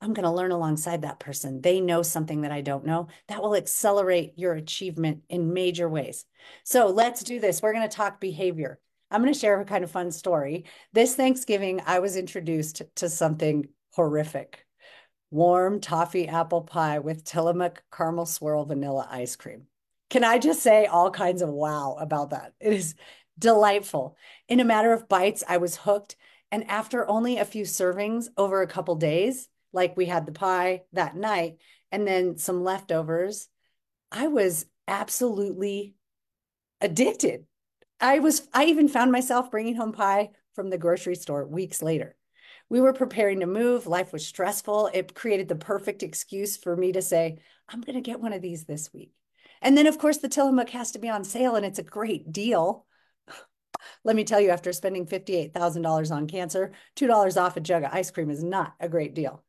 I'm 0.01 0.13
going 0.13 0.24
to 0.24 0.31
learn 0.31 0.51
alongside 0.51 1.03
that 1.03 1.20
person. 1.20 1.62
They 1.62 1.79
know 1.79 2.01
something 2.01 2.41
that 2.41 2.51
I 2.51 2.62
don't 2.62 2.86
know. 2.86 3.08
That 3.27 3.41
will 3.41 3.55
accelerate 3.55 4.34
your 4.36 4.53
achievement 4.53 5.22
in 5.29 5.53
major 5.53 5.88
ways. 5.88 6.25
So 6.63 6.88
let's 6.88 7.24
do 7.24 7.39
this. 7.39 7.62
We're 7.62 7.74
going 7.74 7.88
to 7.88 7.96
talk 7.96 8.20
behavior. 8.20 8.79
I'm 9.12 9.22
going 9.22 9.34
to 9.34 9.39
share 9.39 9.60
a 9.60 9.65
kind 9.65 9.84
of 9.84 9.91
fun 9.91 10.12
story. 10.12 10.65
This 10.91 11.15
Thanksgiving, 11.15 11.81
I 11.86 12.00
was 12.00 12.15
introduced 12.15 12.81
to 12.96 13.10
something 13.10 13.67
horrific 13.93 14.65
warm 15.31 15.79
toffee 15.79 16.27
apple 16.27 16.62
pie 16.62 17.00
with 17.00 17.24
Tillamook 17.24 17.81
caramel 17.91 18.25
swirl 18.25 18.65
vanilla 18.65 19.08
ice 19.10 19.38
cream. 19.38 19.63
Can 20.10 20.25
I 20.25 20.38
just 20.38 20.62
say 20.62 20.86
all 20.86 21.10
kinds 21.10 21.41
of 21.41 21.50
wow 21.50 21.96
about 22.00 22.31
that? 22.31 22.53
It 22.60 22.74
is 22.74 22.96
delightful. 23.39 24.17
In 24.50 24.60
a 24.60 24.65
matter 24.65 24.91
of 24.91 25.08
bites, 25.08 25.41
I 25.48 25.58
was 25.58 25.77
hooked. 25.77 26.17
And 26.51 26.70
after 26.70 27.10
only 27.10 27.38
a 27.38 27.46
few 27.46 27.63
servings 27.63 28.25
over 28.36 28.62
a 28.62 28.67
couple 28.67 28.96
days, 28.96 29.48
like 29.74 29.96
we 29.96 30.06
had 30.06 30.25
the 30.25 30.32
pie 30.32 30.84
that 30.94 31.16
night 31.16 31.58
and 31.92 32.08
then 32.08 32.38
some 32.38 32.63
leftovers, 32.63 33.48
I 34.12 34.28
was 34.28 34.66
absolutely 34.88 35.96
addicted. 36.80 37.46
I 38.00 38.20
was, 38.20 38.48
I 38.54 38.66
even 38.66 38.88
found 38.88 39.12
myself 39.12 39.51
bringing 39.51 39.75
home 39.75 39.94
pie 39.94 40.32
from 40.56 40.70
the 40.70 40.78
grocery 40.78 41.16
store 41.16 41.46
weeks 41.46 41.82
later. 41.82 42.16
We 42.70 42.82
were 42.82 42.94
preparing 42.94 43.42
to 43.42 43.46
move. 43.46 43.86
Life 43.86 44.13
was 44.13 44.25
stressful. 44.25 44.90
It 44.94 45.13
created 45.13 45.50
the 45.50 45.56
perfect 45.56 46.04
excuse 46.04 46.58
for 46.58 46.75
me 46.75 46.94
to 46.94 47.01
say, 47.01 47.38
I'm 47.70 47.82
going 47.82 47.96
to 47.96 48.01
get 48.01 48.22
one 48.22 48.34
of 48.34 48.42
these 48.42 48.63
this 48.63 48.94
week. 48.94 49.12
And 49.62 49.78
then, 49.78 49.88
of 49.88 49.98
course, 49.98 50.18
the 50.18 50.30
Tillamook 50.30 50.70
has 50.72 50.92
to 50.92 51.00
be 51.00 51.10
on 51.10 51.24
sale 51.24 51.56
and 51.56 51.66
it's 51.66 51.80
a 51.80 51.84
great 51.84 52.32
deal. 52.32 52.86
Let 54.04 54.16
me 54.16 54.24
tell 54.24 54.40
you, 54.40 54.50
after 54.50 54.74
spending 54.74 55.06
$58,000 55.06 56.12
on 56.12 56.28
cancer, 56.28 56.72
$2 56.96 57.42
off 57.42 57.58
a 57.58 57.60
jug 57.60 57.84
of 57.84 57.92
ice 57.94 58.10
cream 58.10 58.30
is 58.30 58.44
not 58.44 58.74
a 58.80 58.90
great 58.90 59.13
deal. 59.13 59.44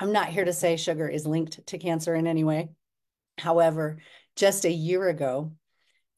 I'm 0.00 0.12
not 0.12 0.28
here 0.28 0.46
to 0.46 0.52
say 0.54 0.76
sugar 0.76 1.06
is 1.06 1.26
linked 1.26 1.66
to 1.66 1.78
cancer 1.78 2.14
in 2.14 2.26
any 2.26 2.42
way. 2.42 2.70
However, 3.36 3.98
just 4.34 4.64
a 4.64 4.72
year 4.72 5.06
ago, 5.10 5.52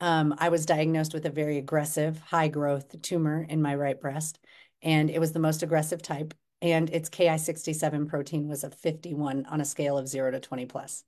um, 0.01 0.37
I 0.39 0.51
was 0.51 0.67
diagnosed 0.67 1.13
with 1.13 1.27
a 1.27 1.31
very 1.31 1.59
aggressive, 1.59 2.21
high 2.21 2.47
growth 2.47 3.03
tumor 3.03 3.43
in 3.43 3.61
my 3.61 3.75
right 3.75 4.01
breast, 4.01 4.39
and 4.83 5.11
it 5.11 5.19
was 5.19 5.33
the 5.33 5.41
most 5.41 5.65
aggressive 5.65 6.01
type. 6.01 6.33
And 6.61 6.91
its 6.91 7.11
Ki67 7.11 8.09
protein 8.09 8.47
was 8.47 8.63
a 8.63 8.71
51 8.71 9.47
on 9.47 9.61
a 9.61 9.65
scale 9.65 9.99
of 9.99 10.07
zero 10.07 10.31
to 10.31 10.39
20 10.39 10.67
plus 10.67 11.03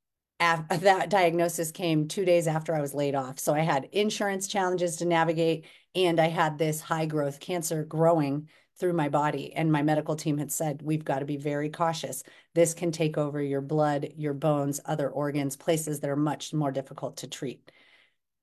that 0.40 1.10
diagnosis 1.10 1.70
came 1.70 2.08
two 2.08 2.24
days 2.24 2.48
after 2.48 2.74
I 2.74 2.80
was 2.80 2.94
laid 2.94 3.14
off. 3.14 3.38
So 3.38 3.54
I 3.54 3.60
had 3.60 3.88
insurance 3.92 4.48
challenges 4.48 4.96
to 4.96 5.04
navigate, 5.04 5.66
and 5.94 6.18
I 6.18 6.28
had 6.28 6.58
this 6.58 6.80
high 6.80 7.06
growth 7.06 7.38
cancer 7.38 7.84
growing 7.84 8.48
through 8.78 8.92
my 8.92 9.08
body. 9.08 9.52
And 9.54 9.72
my 9.72 9.82
medical 9.82 10.16
team 10.16 10.38
had 10.38 10.52
said, 10.52 10.82
we've 10.82 11.04
got 11.04 11.20
to 11.20 11.24
be 11.24 11.36
very 11.36 11.68
cautious. 11.68 12.22
This 12.54 12.74
can 12.74 12.92
take 12.92 13.18
over 13.18 13.42
your 13.42 13.60
blood, 13.60 14.12
your 14.16 14.34
bones, 14.34 14.80
other 14.84 15.08
organs, 15.08 15.56
places 15.56 16.00
that 16.00 16.10
are 16.10 16.16
much 16.16 16.52
more 16.52 16.70
difficult 16.70 17.18
to 17.18 17.26
treat. 17.26 17.70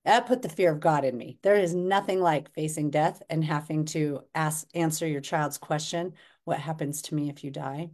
That 0.04 0.28
put 0.28 0.42
the 0.42 0.50
fear 0.50 0.72
of 0.72 0.80
God 0.80 1.04
in 1.04 1.18
me. 1.18 1.40
There 1.42 1.56
is 1.56 1.74
nothing 1.74 2.22
like 2.22 2.54
facing 2.54 2.92
death 2.92 3.24
and 3.30 3.44
having 3.44 3.86
to 3.86 4.22
ask, 4.36 4.68
answer 4.76 5.08
your 5.08 5.22
child's 5.22 5.58
question 5.58 6.14
what 6.44 6.60
happens 6.60 7.02
to 7.04 7.16
me 7.16 7.30
if 7.30 7.44
you 7.44 7.50
die? 7.50 7.90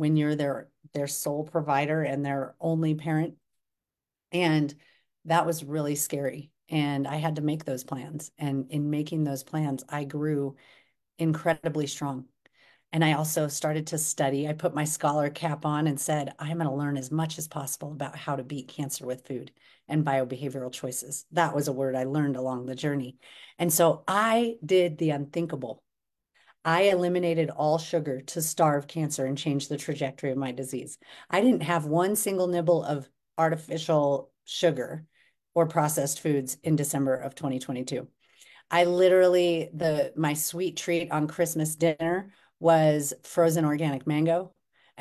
when 0.00 0.16
you're 0.16 0.34
their 0.34 0.70
their 0.94 1.06
sole 1.06 1.44
provider 1.44 2.02
and 2.02 2.24
their 2.24 2.54
only 2.58 2.94
parent 2.94 3.34
and 4.32 4.74
that 5.26 5.44
was 5.44 5.62
really 5.62 5.94
scary 5.94 6.50
and 6.70 7.06
i 7.06 7.16
had 7.16 7.36
to 7.36 7.42
make 7.42 7.66
those 7.66 7.84
plans 7.84 8.30
and 8.38 8.70
in 8.70 8.88
making 8.88 9.24
those 9.24 9.42
plans 9.42 9.84
i 9.90 10.04
grew 10.04 10.56
incredibly 11.20 11.86
strong. 11.86 12.26
And 12.92 13.04
i 13.04 13.12
also 13.12 13.46
started 13.46 13.86
to 13.88 13.98
study. 13.98 14.48
I 14.48 14.52
put 14.52 14.74
my 14.74 14.84
scholar 14.84 15.30
cap 15.30 15.64
on 15.64 15.86
and 15.86 16.00
said 16.00 16.32
i'm 16.38 16.58
going 16.58 16.68
to 16.68 16.74
learn 16.74 16.96
as 16.96 17.10
much 17.10 17.38
as 17.38 17.46
possible 17.46 17.92
about 17.92 18.16
how 18.16 18.36
to 18.36 18.42
beat 18.42 18.68
cancer 18.68 19.06
with 19.06 19.26
food 19.26 19.52
and 19.88 20.04
biobehavioral 20.04 20.72
choices. 20.72 21.26
That 21.32 21.54
was 21.54 21.68
a 21.68 21.72
word 21.72 21.94
i 21.94 22.04
learned 22.04 22.36
along 22.36 22.66
the 22.66 22.74
journey. 22.74 23.16
And 23.58 23.72
so 23.72 24.02
i 24.08 24.56
did 24.64 24.98
the 24.98 25.10
unthinkable. 25.10 25.82
I 26.64 26.82
eliminated 26.82 27.48
all 27.50 27.78
sugar 27.78 28.20
to 28.20 28.42
starve 28.42 28.86
cancer 28.86 29.24
and 29.24 29.38
change 29.38 29.68
the 29.68 29.78
trajectory 29.78 30.30
of 30.30 30.36
my 30.36 30.52
disease. 30.52 30.98
I 31.30 31.40
didn't 31.40 31.62
have 31.62 31.86
one 31.86 32.16
single 32.16 32.48
nibble 32.48 32.84
of 32.84 33.08
artificial 33.38 34.30
sugar 34.44 35.06
or 35.54 35.66
processed 35.66 36.20
foods 36.20 36.58
in 36.62 36.76
December 36.76 37.14
of 37.16 37.34
2022. 37.34 38.08
I 38.70 38.84
literally 38.84 39.70
the 39.74 40.12
my 40.16 40.34
sweet 40.34 40.76
treat 40.76 41.10
on 41.10 41.26
Christmas 41.26 41.74
dinner 41.76 42.32
was 42.60 43.12
frozen 43.22 43.64
organic 43.64 44.06
mango. 44.06 44.52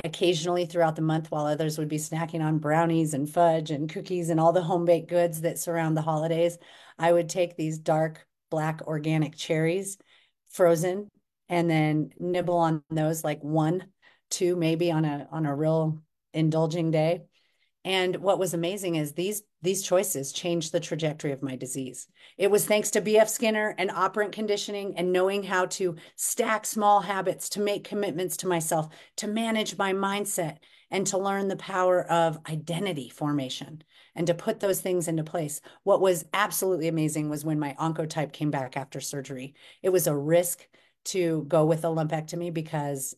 Occasionally 0.03 0.65
throughout 0.65 0.95
the 0.95 1.01
month, 1.01 1.29
while 1.29 1.45
others 1.45 1.77
would 1.77 1.89
be 1.89 1.97
snacking 1.97 2.41
on 2.41 2.59
brownies 2.59 3.13
and 3.13 3.29
fudge 3.29 3.69
and 3.69 3.89
cookies 3.89 4.29
and 4.29 4.39
all 4.39 4.53
the 4.53 4.61
home 4.61 4.85
baked 4.85 5.09
goods 5.09 5.41
that 5.41 5.59
surround 5.59 5.97
the 5.97 6.01
holidays, 6.01 6.57
I 6.97 7.11
would 7.11 7.27
take 7.27 7.57
these 7.57 7.77
dark 7.77 8.25
black 8.49 8.81
organic 8.87 9.35
cherries, 9.35 9.97
frozen, 10.49 11.09
and 11.49 11.69
then 11.69 12.11
nibble 12.17 12.57
on 12.57 12.83
those 12.89 13.23
like 13.23 13.43
one, 13.43 13.87
two, 14.29 14.55
maybe 14.55 14.91
on 14.91 15.03
a 15.05 15.27
on 15.31 15.45
a 15.45 15.55
real 15.55 16.01
indulging 16.33 16.91
day. 16.91 17.23
And 17.85 18.17
what 18.17 18.39
was 18.39 18.53
amazing 18.53 18.95
is 18.95 19.13
these 19.13 19.41
these 19.61 19.83
choices 19.83 20.31
changed 20.31 20.71
the 20.71 20.79
trajectory 20.79 21.31
of 21.31 21.41
my 21.41 21.55
disease. 21.55 22.07
It 22.37 22.51
was 22.51 22.65
thanks 22.65 22.91
to 22.91 23.01
BF 23.01 23.27
Skinner 23.27 23.75
and 23.77 23.91
operant 23.91 24.31
conditioning 24.31 24.95
and 24.97 25.11
knowing 25.11 25.43
how 25.43 25.65
to 25.67 25.95
stack 26.15 26.65
small 26.65 27.01
habits 27.01 27.49
to 27.49 27.61
make 27.61 27.83
commitments 27.83 28.37
to 28.37 28.47
myself, 28.47 28.89
to 29.17 29.27
manage 29.27 29.77
my 29.77 29.93
mindset, 29.93 30.57
and 30.91 31.05
to 31.07 31.17
learn 31.17 31.47
the 31.47 31.55
power 31.55 32.03
of 32.09 32.39
identity 32.49 33.09
formation 33.09 33.83
and 34.15 34.27
to 34.27 34.33
put 34.33 34.59
those 34.59 34.81
things 34.81 35.07
into 35.07 35.23
place. 35.23 35.61
What 35.83 36.01
was 36.01 36.25
absolutely 36.33 36.87
amazing 36.87 37.29
was 37.29 37.45
when 37.45 37.59
my 37.59 37.75
oncotype 37.79 38.33
came 38.33 38.51
back 38.51 38.75
after 38.75 38.99
surgery. 38.99 39.53
It 39.83 39.89
was 39.89 40.07
a 40.07 40.15
risk 40.15 40.67
to 41.05 41.45
go 41.47 41.65
with 41.65 41.85
a 41.85 41.89
lumpectomy 41.89 42.53
because 42.53 43.15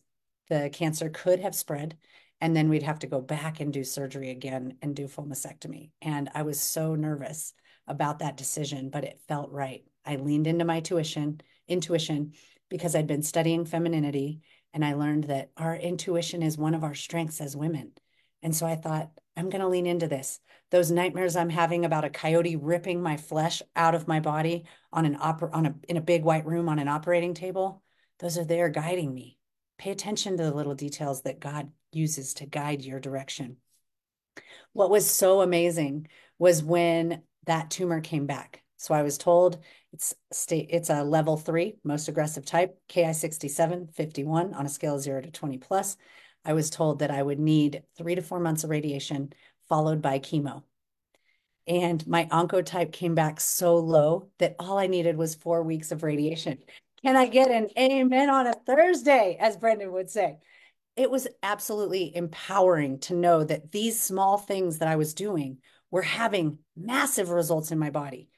the 0.48 0.70
cancer 0.72 1.08
could 1.08 1.40
have 1.40 1.54
spread 1.54 1.96
and 2.42 2.56
then 2.56 2.68
we'd 2.68 2.82
have 2.82 2.98
to 2.98 3.06
go 3.06 3.20
back 3.20 3.60
and 3.60 3.72
do 3.72 3.84
surgery 3.84 4.30
again 4.30 4.76
and 4.82 4.96
do 4.96 5.06
full 5.06 5.24
mastectomy. 5.24 5.90
And 6.02 6.28
I 6.34 6.42
was 6.42 6.60
so 6.60 6.96
nervous 6.96 7.54
about 7.86 8.18
that 8.18 8.36
decision, 8.36 8.90
but 8.90 9.04
it 9.04 9.20
felt 9.28 9.52
right. 9.52 9.84
I 10.04 10.16
leaned 10.16 10.48
into 10.48 10.64
my 10.64 10.80
tuition, 10.80 11.40
intuition 11.68 12.32
because 12.68 12.96
I'd 12.96 13.06
been 13.06 13.22
studying 13.22 13.64
femininity 13.64 14.40
and 14.74 14.84
I 14.84 14.94
learned 14.94 15.24
that 15.24 15.50
our 15.56 15.76
intuition 15.76 16.42
is 16.42 16.58
one 16.58 16.74
of 16.74 16.82
our 16.82 16.96
strengths 16.96 17.40
as 17.40 17.56
women. 17.56 17.92
And 18.42 18.54
so 18.56 18.66
I 18.66 18.74
thought, 18.74 19.12
I'm 19.36 19.48
going 19.48 19.60
to 19.60 19.68
lean 19.68 19.86
into 19.86 20.08
this. 20.08 20.40
Those 20.72 20.90
nightmares 20.90 21.36
I'm 21.36 21.48
having 21.48 21.84
about 21.84 22.04
a 22.04 22.10
coyote 22.10 22.56
ripping 22.56 23.00
my 23.00 23.18
flesh 23.18 23.62
out 23.76 23.94
of 23.94 24.08
my 24.08 24.18
body 24.18 24.64
on 24.92 25.06
an 25.06 25.16
opera 25.20 25.50
on 25.52 25.66
a 25.66 25.74
in 25.88 25.96
a 25.96 26.00
big 26.00 26.24
white 26.24 26.44
room 26.44 26.68
on 26.68 26.80
an 26.80 26.88
operating 26.88 27.34
table, 27.34 27.84
those 28.18 28.36
are 28.36 28.44
there 28.44 28.68
guiding 28.68 29.14
me. 29.14 29.38
Pay 29.82 29.90
attention 29.90 30.36
to 30.36 30.44
the 30.44 30.54
little 30.54 30.76
details 30.76 31.22
that 31.22 31.40
God 31.40 31.72
uses 31.90 32.34
to 32.34 32.46
guide 32.46 32.84
your 32.84 33.00
direction. 33.00 33.56
What 34.74 34.90
was 34.90 35.10
so 35.10 35.40
amazing 35.40 36.06
was 36.38 36.62
when 36.62 37.22
that 37.46 37.72
tumor 37.72 38.00
came 38.00 38.26
back. 38.26 38.62
So 38.76 38.94
I 38.94 39.02
was 39.02 39.18
told 39.18 39.58
it's 39.92 40.14
state 40.30 40.68
it's 40.70 40.88
a 40.88 41.02
level 41.02 41.36
three, 41.36 41.78
most 41.82 42.06
aggressive 42.06 42.44
type, 42.44 42.78
Ki67, 42.90 43.92
51 43.92 44.54
on 44.54 44.66
a 44.66 44.68
scale 44.68 44.94
of 44.94 45.00
zero 45.00 45.20
to 45.20 45.32
20 45.32 45.58
plus. 45.58 45.96
I 46.44 46.52
was 46.52 46.70
told 46.70 47.00
that 47.00 47.10
I 47.10 47.20
would 47.20 47.40
need 47.40 47.82
three 47.98 48.14
to 48.14 48.22
four 48.22 48.38
months 48.38 48.62
of 48.62 48.70
radiation 48.70 49.32
followed 49.68 50.00
by 50.00 50.20
chemo. 50.20 50.62
And 51.66 52.06
my 52.06 52.26
oncotype 52.26 52.92
came 52.92 53.16
back 53.16 53.40
so 53.40 53.78
low 53.78 54.30
that 54.38 54.54
all 54.60 54.78
I 54.78 54.86
needed 54.86 55.16
was 55.16 55.34
four 55.34 55.64
weeks 55.64 55.90
of 55.90 56.04
radiation. 56.04 56.58
Can 57.04 57.16
I 57.16 57.26
get 57.26 57.50
an 57.50 57.68
amen 57.76 58.30
on 58.30 58.46
a 58.46 58.52
Thursday, 58.52 59.36
as 59.40 59.56
Brendon 59.56 59.92
would 59.92 60.08
say? 60.08 60.38
It 60.94 61.10
was 61.10 61.26
absolutely 61.42 62.14
empowering 62.14 63.00
to 63.00 63.14
know 63.14 63.42
that 63.42 63.72
these 63.72 64.00
small 64.00 64.38
things 64.38 64.78
that 64.78 64.88
I 64.88 64.96
was 64.96 65.14
doing 65.14 65.58
were 65.90 66.02
having 66.02 66.58
massive 66.76 67.30
results 67.30 67.72
in 67.72 67.78
my 67.78 67.90
body. 67.90 68.28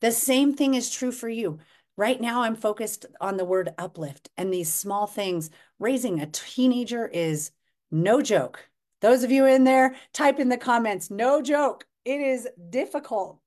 The 0.00 0.12
same 0.12 0.54
thing 0.54 0.74
is 0.74 0.90
true 0.90 1.12
for 1.12 1.28
you. 1.28 1.58
Right 1.96 2.20
now, 2.20 2.42
I'm 2.42 2.56
focused 2.56 3.06
on 3.20 3.36
the 3.36 3.44
word 3.44 3.74
uplift 3.78 4.30
and 4.36 4.52
these 4.52 4.72
small 4.72 5.06
things. 5.06 5.50
Raising 5.78 6.20
a 6.20 6.26
teenager 6.26 7.06
is 7.06 7.50
no 7.90 8.22
joke. 8.22 8.68
Those 9.00 9.22
of 9.22 9.30
you 9.30 9.44
in 9.44 9.64
there, 9.64 9.96
type 10.12 10.40
in 10.40 10.48
the 10.48 10.56
comments, 10.56 11.10
no 11.10 11.42
joke. 11.42 11.86
It 12.04 12.20
is 12.20 12.48
difficult. 12.70 13.38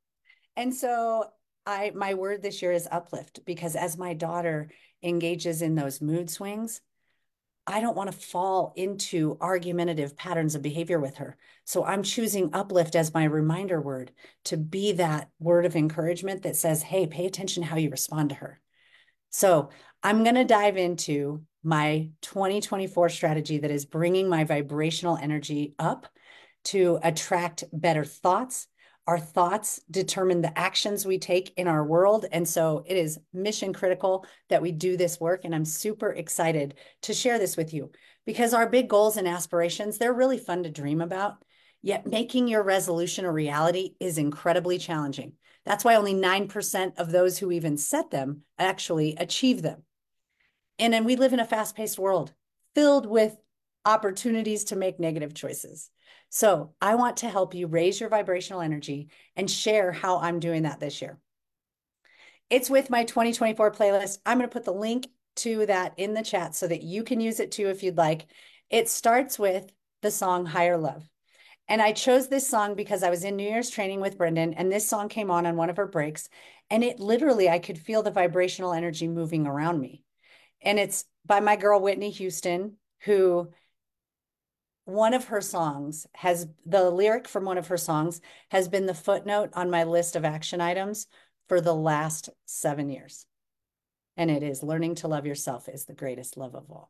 And 0.56 0.74
so 0.74 1.26
I 1.68 1.92
my 1.94 2.16
word 2.16 2.42
this 2.42 2.62
year 2.62 2.72
is 2.72 2.88
uplift 2.90 3.42
because 3.46 3.76
as 3.76 3.98
my 3.98 4.14
daughter 4.16 4.72
engages 5.04 5.62
in 5.62 5.76
those 5.76 6.02
mood 6.02 6.30
swings, 6.30 6.82
I 7.68 7.82
don't 7.82 7.98
want 7.98 8.10
to 8.10 8.18
fall 8.18 8.72
into 8.78 9.38
argumentative 9.42 10.16
patterns 10.16 10.56
of 10.56 10.62
behavior 10.62 11.00
with 11.00 11.18
her. 11.18 11.36
So 11.66 11.84
I'm 11.84 12.02
choosing 12.02 12.52
uplift 12.54 12.96
as 12.96 13.14
my 13.14 13.26
reminder 13.26 13.82
word 13.82 14.12
to 14.46 14.56
be 14.56 14.94
that 14.94 15.30
word 15.38 15.66
of 15.66 15.76
encouragement 15.76 16.44
that 16.44 16.56
says, 16.56 16.82
hey, 16.82 17.06
pay 17.08 17.26
attention 17.26 17.64
how 17.64 17.76
you 17.76 17.90
respond 17.90 18.30
to 18.30 18.36
her. 18.36 18.62
So 19.32 19.70
I'm 20.02 20.24
going 20.24 20.36
to 20.36 20.46
dive 20.46 20.78
into 20.78 21.44
my 21.62 22.12
2024 22.22 23.10
strategy 23.10 23.58
that 23.58 23.72
is 23.72 23.86
bringing 23.86 24.30
my 24.30 24.46
vibrational 24.46 25.18
energy 25.18 25.76
up 25.78 26.08
to 26.64 27.00
attract 27.04 27.66
better 27.74 28.06
thoughts, 28.06 28.68
Our 29.08 29.20
thoughts 29.20 29.80
determine 29.90 30.42
the 30.42 30.58
actions 30.58 31.06
we 31.06 31.18
take 31.18 31.54
in 31.56 31.68
our 31.68 31.84
world. 31.84 32.26
And 32.30 32.48
so 32.48 32.84
it 32.86 32.98
is 32.98 33.20
mission 33.34 33.74
critical 33.74 34.26
that 34.50 34.62
we 34.62 34.74
do 34.74 34.98
this 34.98 35.20
work. 35.20 35.46
And 35.46 35.56
I'm 35.56 35.64
super 35.64 36.12
excited 36.12 36.76
to 37.04 37.14
share 37.14 37.40
this 37.40 37.56
with 37.56 37.74
you 37.74 37.92
because 38.26 38.54
our 38.54 38.68
big 38.68 38.90
goals 38.90 39.16
and 39.16 39.28
aspirations, 39.28 39.98
they're 39.98 40.14
really 40.14 40.38
fun 40.38 40.64
to 40.64 40.70
dream 40.70 41.00
about. 41.00 41.44
Yet 41.82 42.06
making 42.06 42.50
your 42.50 42.64
resolution 42.64 43.24
a 43.24 43.32
reality 43.32 43.92
is 44.00 44.18
incredibly 44.18 44.78
challenging. 44.78 45.34
That's 45.64 45.86
why 45.86 45.96
only 45.96 46.14
9% 46.14 46.98
of 46.98 47.12
those 47.12 47.38
who 47.38 47.52
even 47.52 47.78
set 47.78 48.12
them 48.12 48.42
actually 48.60 49.16
achieve 49.16 49.62
them. 49.62 49.84
And 50.80 50.94
then 50.94 51.06
we 51.06 51.16
live 51.16 51.34
in 51.34 51.40
a 51.40 51.46
fast 51.46 51.76
paced 51.76 51.98
world 51.98 52.34
filled 52.76 53.06
with 53.06 53.38
opportunities 53.88 54.66
to 54.66 54.76
make 54.76 55.00
negative 55.00 55.34
choices. 55.34 55.90
So 56.30 56.74
I 56.82 56.96
want 56.96 57.18
to 57.18 57.30
help 57.30 57.56
you 57.56 57.68
raise 57.68 58.00
your 58.00 58.10
vibrational 58.10 58.62
energy 58.62 59.08
and 59.38 59.50
share 59.50 59.94
how 59.94 60.20
I'm 60.20 60.42
doing 60.42 60.64
that 60.64 60.82
this 60.82 61.02
year. 61.02 61.18
It's 62.50 62.70
with 62.70 62.90
my 62.90 63.06
2024 63.06 63.72
playlist. 63.72 64.20
I'm 64.26 64.38
going 64.38 64.50
to 64.50 64.54
put 64.54 64.66
the 64.66 64.74
link 64.74 65.08
to 65.38 65.66
that 65.68 65.94
in 65.98 66.14
the 66.14 66.22
chat 66.22 66.54
so 66.54 66.68
that 66.68 66.84
you 66.84 67.04
can 67.04 67.22
use 67.22 67.40
it 67.40 67.52
too 67.52 67.70
if 67.70 67.82
you'd 67.82 67.98
like. 67.98 68.28
It 68.70 68.90
starts 68.90 69.40
with 69.40 69.72
the 70.02 70.12
song 70.12 70.46
Higher 70.46 70.78
Love. 70.78 71.10
And 71.70 71.82
I 71.82 71.94
chose 71.94 72.28
this 72.28 72.48
song 72.48 72.76
because 72.76 73.04
I 73.04 73.10
was 73.10 73.24
in 73.24 73.38
New 73.38 73.48
Year's 73.48 73.70
training 73.70 74.00
with 74.00 74.18
Brendon, 74.18 74.54
and 74.54 74.72
this 74.72 74.88
song 74.88 75.10
came 75.10 75.32
on 75.32 75.46
on 75.46 75.58
one 75.58 75.70
of 75.70 75.78
her 75.78 75.88
breaks. 75.88 76.30
And 76.70 76.84
it 76.84 77.00
literally, 77.00 77.50
I 77.50 77.60
could 77.60 77.78
feel 77.78 78.04
the 78.04 78.12
vibrational 78.12 78.74
energy 78.74 79.08
moving 79.08 79.48
around 79.48 79.80
me. 79.80 80.04
And 80.62 80.78
it's 80.78 81.06
by 81.26 81.40
my 81.40 81.56
girl, 81.56 81.82
Whitney 81.82 82.10
Houston, 82.12 82.78
who 83.02 83.50
one 84.88 85.14
of 85.14 85.26
her 85.26 85.42
songs 85.42 86.08
has 86.16 86.48
the 86.66 86.90
lyric 86.90 87.28
from 87.28 87.44
one 87.44 87.58
of 87.58 87.68
her 87.68 87.76
songs 87.76 88.22
has 88.50 88.70
been 88.70 88.86
the 88.86 88.94
footnote 88.94 89.50
on 89.52 89.70
my 89.70 89.84
list 89.84 90.16
of 90.16 90.24
action 90.24 90.62
items 90.62 91.08
for 91.50 91.60
the 91.60 91.76
last 91.76 92.30
seven 92.46 92.90
years. 92.90 93.26
And 94.16 94.32
it 94.32 94.44
is 94.44 94.64
learning 94.64 94.96
to 94.96 95.10
love 95.10 95.26
yourself 95.26 95.68
is 95.68 95.84
the 95.84 95.94
greatest 95.94 96.38
love 96.38 96.56
of 96.56 96.72
all. 96.72 96.90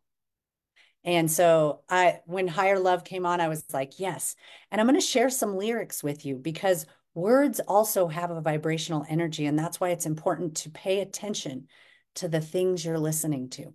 And 1.03 1.29
so 1.31 1.81
I 1.89 2.19
when 2.27 2.47
higher 2.47 2.77
love 2.77 3.03
came 3.03 3.25
on, 3.25 3.41
I 3.41 3.47
was 3.47 3.63
like, 3.73 3.99
yes. 3.99 4.35
And 4.69 4.79
I'm 4.79 4.85
going 4.85 4.99
to 4.99 5.05
share 5.05 5.31
some 5.31 5.57
lyrics 5.57 6.03
with 6.03 6.23
you 6.23 6.35
because 6.35 6.85
words 7.15 7.59
also 7.61 8.07
have 8.09 8.29
a 8.29 8.41
vibrational 8.41 9.07
energy. 9.09 9.47
And 9.47 9.57
that's 9.57 9.79
why 9.79 9.89
it's 9.89 10.05
important 10.05 10.55
to 10.57 10.69
pay 10.69 10.99
attention 10.99 11.67
to 12.15 12.27
the 12.27 12.41
things 12.41 12.85
you're 12.85 12.99
listening 12.99 13.49
to. 13.49 13.73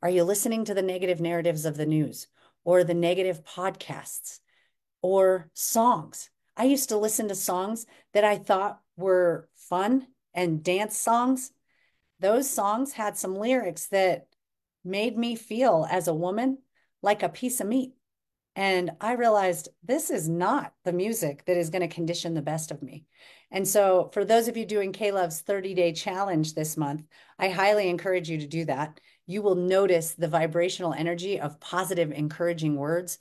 Are 0.00 0.10
you 0.10 0.22
listening 0.22 0.64
to 0.66 0.74
the 0.74 0.82
negative 0.82 1.20
narratives 1.20 1.64
of 1.64 1.76
the 1.76 1.86
news? 1.86 2.28
Or 2.64 2.82
the 2.82 2.94
negative 2.94 3.44
podcasts 3.44 4.40
or 5.02 5.50
songs. 5.52 6.30
I 6.56 6.64
used 6.64 6.88
to 6.88 6.96
listen 6.96 7.28
to 7.28 7.34
songs 7.34 7.86
that 8.12 8.24
I 8.24 8.38
thought 8.38 8.80
were 8.96 9.48
fun 9.56 10.06
and 10.32 10.62
dance 10.62 10.96
songs. 10.96 11.52
Those 12.20 12.48
songs 12.48 12.92
had 12.92 13.16
some 13.16 13.36
lyrics 13.36 13.86
that 13.88 14.28
made 14.84 15.16
me 15.16 15.34
feel 15.36 15.86
as 15.90 16.08
a 16.08 16.14
woman 16.14 16.58
like 17.02 17.22
a 17.22 17.28
piece 17.28 17.60
of 17.60 17.66
meat. 17.66 17.92
And 18.56 18.92
I 19.00 19.14
realized 19.14 19.68
this 19.82 20.10
is 20.10 20.28
not 20.28 20.72
the 20.84 20.92
music 20.92 21.44
that 21.46 21.56
is 21.56 21.70
going 21.70 21.82
to 21.82 21.94
condition 21.94 22.34
the 22.34 22.42
best 22.42 22.70
of 22.70 22.82
me. 22.82 23.04
And 23.50 23.66
so, 23.66 24.10
for 24.12 24.24
those 24.24 24.48
of 24.48 24.56
you 24.56 24.64
doing 24.64 24.92
K 24.92 25.10
Love's 25.10 25.40
30 25.40 25.74
day 25.74 25.92
challenge 25.92 26.54
this 26.54 26.76
month, 26.76 27.02
I 27.38 27.48
highly 27.48 27.88
encourage 27.88 28.28
you 28.28 28.38
to 28.38 28.46
do 28.46 28.64
that 28.66 29.00
you 29.26 29.42
will 29.42 29.54
notice 29.54 30.14
the 30.14 30.28
vibrational 30.28 30.92
energy 30.92 31.40
of 31.40 31.60
positive, 31.60 32.12
encouraging 32.12 32.76
words, 32.76 33.18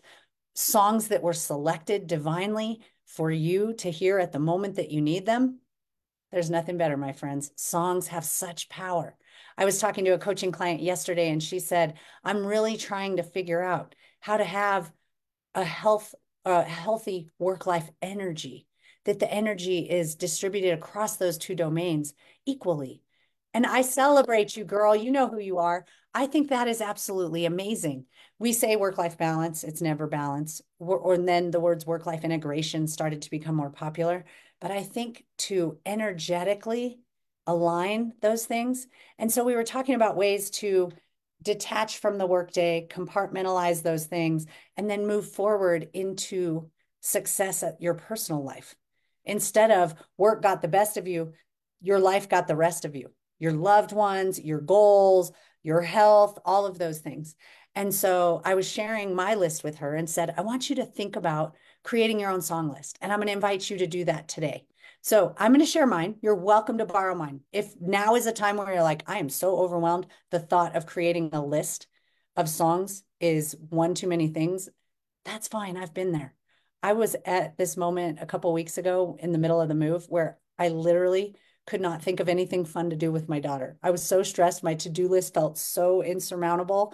songs 0.56 1.08
that 1.08 1.24
were 1.24 1.34
selected 1.34 2.08
divinely 2.08 2.82
for 3.06 3.32
you 3.32 3.74
to 3.74 3.92
hear 3.92 4.20
at 4.20 4.32
the 4.32 4.40
moment 4.40 4.76
that 4.76 4.92
you 4.92 5.02
need 5.02 5.26
them. 5.26 5.60
There's 6.32 6.50
nothing 6.50 6.78
better, 6.78 6.98
my 6.98 7.12
friends. 7.12 7.52
Songs 7.56 8.08
have 8.08 8.26
such 8.26 8.70
power. 8.70 9.16
I 9.58 9.66
was 9.66 9.80
talking 9.80 10.06
to 10.06 10.16
a 10.16 10.20
coaching 10.20 10.52
client 10.52 10.82
yesterday, 10.82 11.30
and 11.30 11.42
she 11.42 11.60
said, 11.60 11.94
I'm 12.24 12.46
really 12.46 12.76
trying 12.76 13.18
to 13.18 13.24
figure 13.24 13.62
out 13.62 13.94
how 14.20 14.38
to 14.38 14.44
have 14.44 14.92
a 15.54 15.64
health, 15.64 16.16
a 16.44 16.64
healthy 16.64 17.30
work-life 17.38 17.90
energy, 18.02 18.68
that 19.06 19.20
the 19.20 19.32
energy 19.32 19.80
is 19.80 20.16
distributed 20.16 20.74
across 20.74 21.18
those 21.18 21.38
two 21.38 21.54
domains 21.54 22.16
equally 22.48 23.03
and 23.54 23.66
I 23.66 23.82
celebrate 23.82 24.58
you, 24.58 24.64
girl. 24.66 24.96
You 24.96 25.12
know 25.12 25.28
who 25.28 25.40
you 25.40 25.60
are. 25.60 25.86
I 26.14 26.26
think 26.26 26.50
that 26.50 26.68
is 26.68 26.82
absolutely 26.82 27.46
amazing. 27.46 28.06
We 28.40 28.54
say 28.54 28.76
work 28.76 28.98
life 28.98 29.18
balance, 29.18 29.64
it's 29.64 29.82
never 29.82 30.08
balance. 30.08 30.62
Or, 30.80 30.98
or 30.98 31.18
then 31.18 31.52
the 31.52 31.60
words 31.60 31.86
work 31.86 32.06
life 32.06 32.24
integration 32.24 32.88
started 32.88 33.22
to 33.24 33.30
become 33.30 33.56
more 33.56 33.70
popular. 33.70 34.26
But 34.60 34.72
I 34.72 34.84
think 34.84 35.24
to 35.40 35.78
energetically 35.86 37.00
align 37.46 38.14
those 38.22 38.46
things. 38.46 38.88
And 39.18 39.32
so 39.32 39.44
we 39.44 39.56
were 39.56 39.64
talking 39.64 39.96
about 39.96 40.16
ways 40.16 40.50
to 40.52 40.92
detach 41.42 41.98
from 41.98 42.18
the 42.18 42.26
workday, 42.26 42.88
compartmentalize 42.90 43.84
those 43.84 44.06
things, 44.06 44.46
and 44.78 44.90
then 44.90 45.06
move 45.06 45.30
forward 45.30 45.90
into 45.94 46.70
success 47.02 47.64
at 47.64 47.82
your 47.82 47.96
personal 47.96 48.44
life. 48.44 48.76
Instead 49.26 49.72
of 49.72 49.94
work 50.18 50.42
got 50.42 50.62
the 50.62 50.68
best 50.68 50.96
of 50.96 51.08
you, 51.08 51.34
your 51.82 52.00
life 52.00 52.30
got 52.30 52.48
the 52.48 52.56
rest 52.56 52.86
of 52.86 52.96
you 52.96 53.10
your 53.40 53.54
loved 53.54 53.92
ones, 53.92 54.40
your 54.40 54.62
goals, 54.62 55.32
your 55.64 55.82
health, 55.82 56.40
all 56.46 56.66
of 56.66 56.78
those 56.78 57.00
things. 57.00 57.36
And 57.76 57.94
so 57.94 58.42
I 58.46 58.56
was 58.56 58.70
sharing 58.70 59.16
my 59.16 59.36
list 59.36 59.64
with 59.64 59.78
her 59.78 59.96
and 59.96 60.10
said, 60.10 60.34
I 60.38 60.42
want 60.42 60.70
you 60.70 60.76
to 60.78 60.86
think 60.86 61.16
about 61.16 61.56
creating 61.84 62.20
your 62.20 62.32
own 62.32 62.42
song 62.42 62.70
list. 62.70 62.98
And 63.02 63.12
I'm 63.12 63.20
going 63.20 63.28
to 63.28 63.34
invite 63.34 63.70
you 63.70 63.78
to 63.80 63.88
do 63.88 64.06
that 64.06 64.28
today. 64.28 64.66
So 65.02 65.34
I'm 65.38 65.52
going 65.52 65.60
to 65.60 65.66
share 65.66 65.88
mine. 65.88 66.16
You're 66.22 66.36
welcome 66.36 66.78
to 66.78 66.86
borrow 66.86 67.16
mine. 67.16 67.42
If 67.52 67.74
now 67.82 68.16
is 68.16 68.26
a 68.26 68.32
time 68.32 68.58
where 68.58 68.72
you're 68.72 68.84
like, 68.84 69.04
I 69.08 69.18
am 69.18 69.30
so 69.30 69.58
overwhelmed, 69.58 70.08
the 70.32 70.40
thought 70.40 70.76
of 70.76 70.86
creating 70.86 71.32
a 71.34 71.44
list 71.44 71.88
of 72.36 72.48
songs 72.48 73.04
is 73.20 73.56
one 73.70 73.96
too 73.96 74.08
many 74.08 74.28
things, 74.28 74.70
that's 75.26 75.48
fine. 75.48 75.78
I've 75.78 75.94
been 75.94 76.12
there. 76.12 76.34
I 76.82 76.94
was 76.94 77.16
at 77.26 77.58
this 77.58 77.78
moment 77.78 78.20
a 78.22 78.26
couple 78.26 78.52
weeks 78.54 78.78
ago 78.78 79.18
in 79.20 79.32
the 79.32 79.38
middle 79.38 79.62
of 79.62 79.70
the 79.70 79.76
move 79.76 80.06
where 80.10 80.38
I 80.58 80.70
literally 80.70 81.36
could 81.66 81.82
not 81.82 82.02
think 82.02 82.20
of 82.20 82.30
anything 82.30 82.66
fun 82.66 82.90
to 82.90 82.96
do 82.96 83.12
with 83.12 83.30
my 83.30 83.40
daughter. 83.40 83.78
I 83.82 83.92
was 83.92 84.04
so 84.04 84.24
stressed. 84.24 84.64
My 84.64 84.76
to 84.76 84.90
do 84.90 85.08
list 85.08 85.34
felt 85.34 85.58
so 85.58 86.02
insurmountable. 86.02 86.94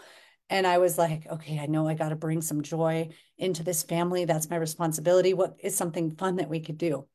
And 0.50 0.66
I 0.66 0.80
was 0.80 0.98
like, 0.98 1.28
okay, 1.28 1.60
I 1.60 1.68
know 1.68 1.88
I 1.88 1.94
got 1.94 2.10
to 2.10 2.16
bring 2.16 2.42
some 2.42 2.62
joy 2.62 3.10
into 3.38 3.64
this 3.64 3.84
family. 3.84 4.26
That's 4.26 4.50
my 4.50 4.56
responsibility. 4.56 5.34
What 5.34 5.58
is 5.60 5.76
something 5.76 6.12
fun 6.12 6.38
that 6.38 6.50
we 6.50 6.60
could 6.60 6.78
do? 6.78 7.08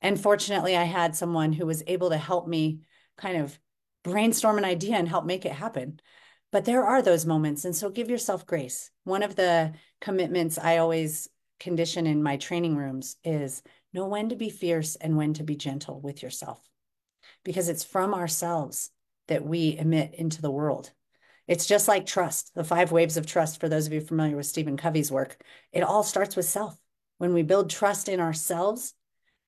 And 0.00 0.20
fortunately, 0.20 0.76
I 0.76 0.84
had 0.84 1.16
someone 1.16 1.52
who 1.52 1.66
was 1.66 1.82
able 1.86 2.10
to 2.10 2.16
help 2.16 2.46
me 2.46 2.80
kind 3.16 3.38
of 3.38 3.58
brainstorm 4.04 4.58
an 4.58 4.64
idea 4.64 4.96
and 4.96 5.08
help 5.08 5.24
make 5.24 5.44
it 5.44 5.52
happen. 5.52 6.00
But 6.50 6.64
there 6.64 6.84
are 6.84 7.02
those 7.02 7.26
moments. 7.26 7.64
And 7.64 7.74
so 7.76 7.90
give 7.90 8.08
yourself 8.08 8.46
grace. 8.46 8.90
One 9.04 9.22
of 9.22 9.36
the 9.36 9.72
commitments 10.00 10.58
I 10.58 10.78
always 10.78 11.28
condition 11.60 12.06
in 12.06 12.22
my 12.22 12.36
training 12.36 12.76
rooms 12.76 13.16
is 13.24 13.62
know 13.92 14.06
when 14.06 14.28
to 14.28 14.36
be 14.36 14.50
fierce 14.50 14.96
and 14.96 15.16
when 15.16 15.34
to 15.34 15.42
be 15.42 15.56
gentle 15.56 16.00
with 16.00 16.22
yourself 16.22 16.60
because 17.44 17.68
it's 17.68 17.84
from 17.84 18.14
ourselves 18.14 18.90
that 19.28 19.44
we 19.44 19.76
emit 19.76 20.14
into 20.14 20.42
the 20.42 20.50
world. 20.50 20.90
It's 21.46 21.66
just 21.66 21.88
like 21.88 22.04
trust, 22.04 22.54
the 22.54 22.64
five 22.64 22.92
waves 22.92 23.16
of 23.16 23.26
trust. 23.26 23.60
For 23.60 23.68
those 23.68 23.86
of 23.86 23.92
you 23.92 24.00
familiar 24.00 24.36
with 24.36 24.46
Stephen 24.46 24.76
Covey's 24.76 25.10
work, 25.10 25.42
it 25.72 25.82
all 25.82 26.02
starts 26.02 26.36
with 26.36 26.44
self. 26.44 26.78
When 27.16 27.32
we 27.32 27.42
build 27.42 27.70
trust 27.70 28.08
in 28.08 28.20
ourselves, 28.20 28.94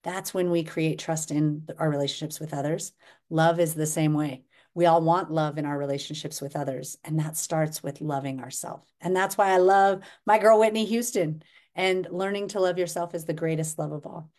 that's 0.03 0.33
when 0.33 0.51
we 0.51 0.65
create 0.65 0.99
trust 0.99 1.31
in 1.31 1.67
our 1.79 1.91
relationships 1.91 2.41
with 2.41 2.55
others. 2.55 2.93
Love 3.29 3.61
is 3.61 3.75
the 3.75 3.87
same 3.87 4.15
way. 4.15 4.45
We 4.73 4.87
all 4.87 5.03
want 5.03 5.31
love 5.31 5.59
in 5.59 5.67
our 5.67 5.77
relationships 5.77 6.41
with 6.41 6.57
others, 6.57 6.97
and 7.05 7.19
that 7.19 7.37
starts 7.37 7.83
with 7.83 8.01
loving 8.01 8.41
ourselves. 8.41 8.91
And 9.01 9.15
that's 9.15 9.37
why 9.37 9.51
I 9.51 9.59
love 9.59 10.01
my 10.27 10.39
girl 10.39 10.59
Whitney 10.59 10.85
Houston 10.87 11.43
and 11.75 12.07
learning 12.11 12.49
to 12.49 12.61
love 12.61 12.79
yourself 12.79 13.15
is 13.15 13.25
the 13.25 13.33
greatest 13.33 13.79
love 13.79 13.93
of 13.93 14.07
all. 14.07 14.31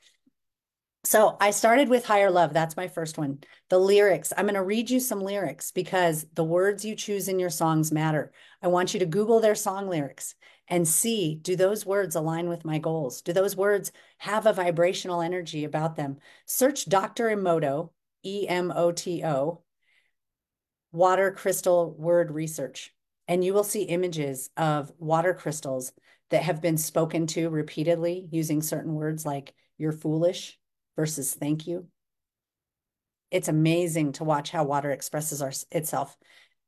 So 1.04 1.36
I 1.42 1.50
started 1.50 1.90
with 1.90 2.06
higher 2.06 2.30
love. 2.30 2.54
That's 2.54 2.78
my 2.78 2.88
first 2.88 3.18
one. 3.18 3.40
The 3.70 3.80
lyrics. 3.80 4.32
I'm 4.38 4.46
going 4.46 4.54
to 4.54 4.64
read 4.64 4.90
you 4.90 5.00
some 5.00 5.20
lyrics 5.20 5.72
because 5.72 6.28
the 6.36 6.44
words 6.44 6.86
you 6.86 6.96
choose 6.96 7.28
in 7.28 7.40
your 7.40 7.50
songs 7.50 7.92
matter. 7.92 8.32
I 8.62 8.68
want 8.68 8.94
you 8.94 9.00
to 9.00 9.06
Google 9.08 9.40
their 9.40 9.56
song 9.56 9.90
lyrics 9.90 10.36
and 10.68 10.88
see 10.88 11.36
do 11.36 11.56
those 11.56 11.86
words 11.86 12.16
align 12.16 12.50
with 12.50 12.66
my 12.66 12.78
goals? 12.78 13.22
Do 13.22 13.34
those 13.34 13.56
words 13.56 13.92
have 14.20 14.46
a 14.46 14.54
vibrational 14.54 15.22
energy 15.22 15.64
about 15.64 15.96
them? 15.96 16.18
Search 16.46 16.86
Dr. 16.86 17.30
Emoto, 17.30 17.90
E 18.24 18.48
M 18.48 18.72
O 18.76 18.92
T 18.92 19.24
O, 19.24 19.64
water 20.92 21.32
crystal 21.32 21.96
word 21.98 22.32
research, 22.32 22.94
and 23.28 23.44
you 23.44 23.54
will 23.54 23.64
see 23.64 23.84
images 23.84 24.50
of 24.56 24.92
water 25.00 25.34
crystals 25.34 25.94
that 26.32 26.44
have 26.44 26.62
been 26.62 26.78
spoken 26.78 27.28
to 27.28 27.50
repeatedly 27.50 28.28
using 28.32 28.62
certain 28.62 28.94
words 28.94 29.26
like 29.26 29.54
you're 29.78 29.92
foolish 29.92 30.58
versus 30.96 31.34
thank 31.34 31.68
you. 31.68 31.88
It's 33.30 33.48
amazing 33.48 34.14
to 34.14 34.24
watch 34.24 34.52
how 34.52 34.64
water 34.64 34.92
expresses 34.92 35.42
our, 35.42 35.54
itself 35.72 36.18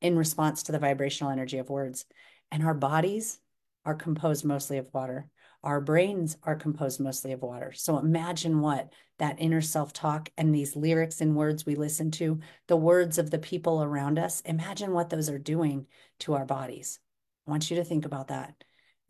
in 0.02 0.18
response 0.18 0.64
to 0.64 0.72
the 0.72 0.80
vibrational 0.80 1.32
energy 1.32 1.58
of 1.58 1.70
words. 1.70 2.06
And 2.52 2.64
our 2.64 2.74
bodies, 2.74 3.40
are 3.86 3.96
composed 3.96 4.46
mostly 4.46 4.78
of 4.78 4.88
water. 4.94 5.28
Our 5.64 5.80
brains 5.80 6.38
are 6.44 6.56
composed 6.56 7.00
mostly 7.00 7.32
of 7.32 7.42
water. 7.42 7.72
So 7.74 7.98
imagine 7.98 8.60
what 8.60 8.92
that 9.20 9.40
inner 9.40 9.62
self 9.62 9.94
talk 9.94 10.30
and 10.38 10.54
these 10.54 10.76
lyrics 10.76 11.22
and 11.22 11.36
words 11.36 11.66
we 11.66 11.76
listen 11.76 12.12
to, 12.12 12.40
the 12.68 12.78
words 12.78 13.18
of 13.18 13.32
the 13.32 13.40
people 13.40 13.84
around 13.84 14.20
us, 14.20 14.42
imagine 14.42 14.92
what 14.92 15.10
those 15.10 15.30
are 15.30 15.40
doing 15.40 15.88
to 16.20 16.34
our 16.34 16.46
bodies. 16.46 17.00
I 17.48 17.52
want 17.52 17.70
you 17.70 17.78
to 17.78 17.84
think 17.84 18.06
about 18.06 18.28
that. 18.30 18.64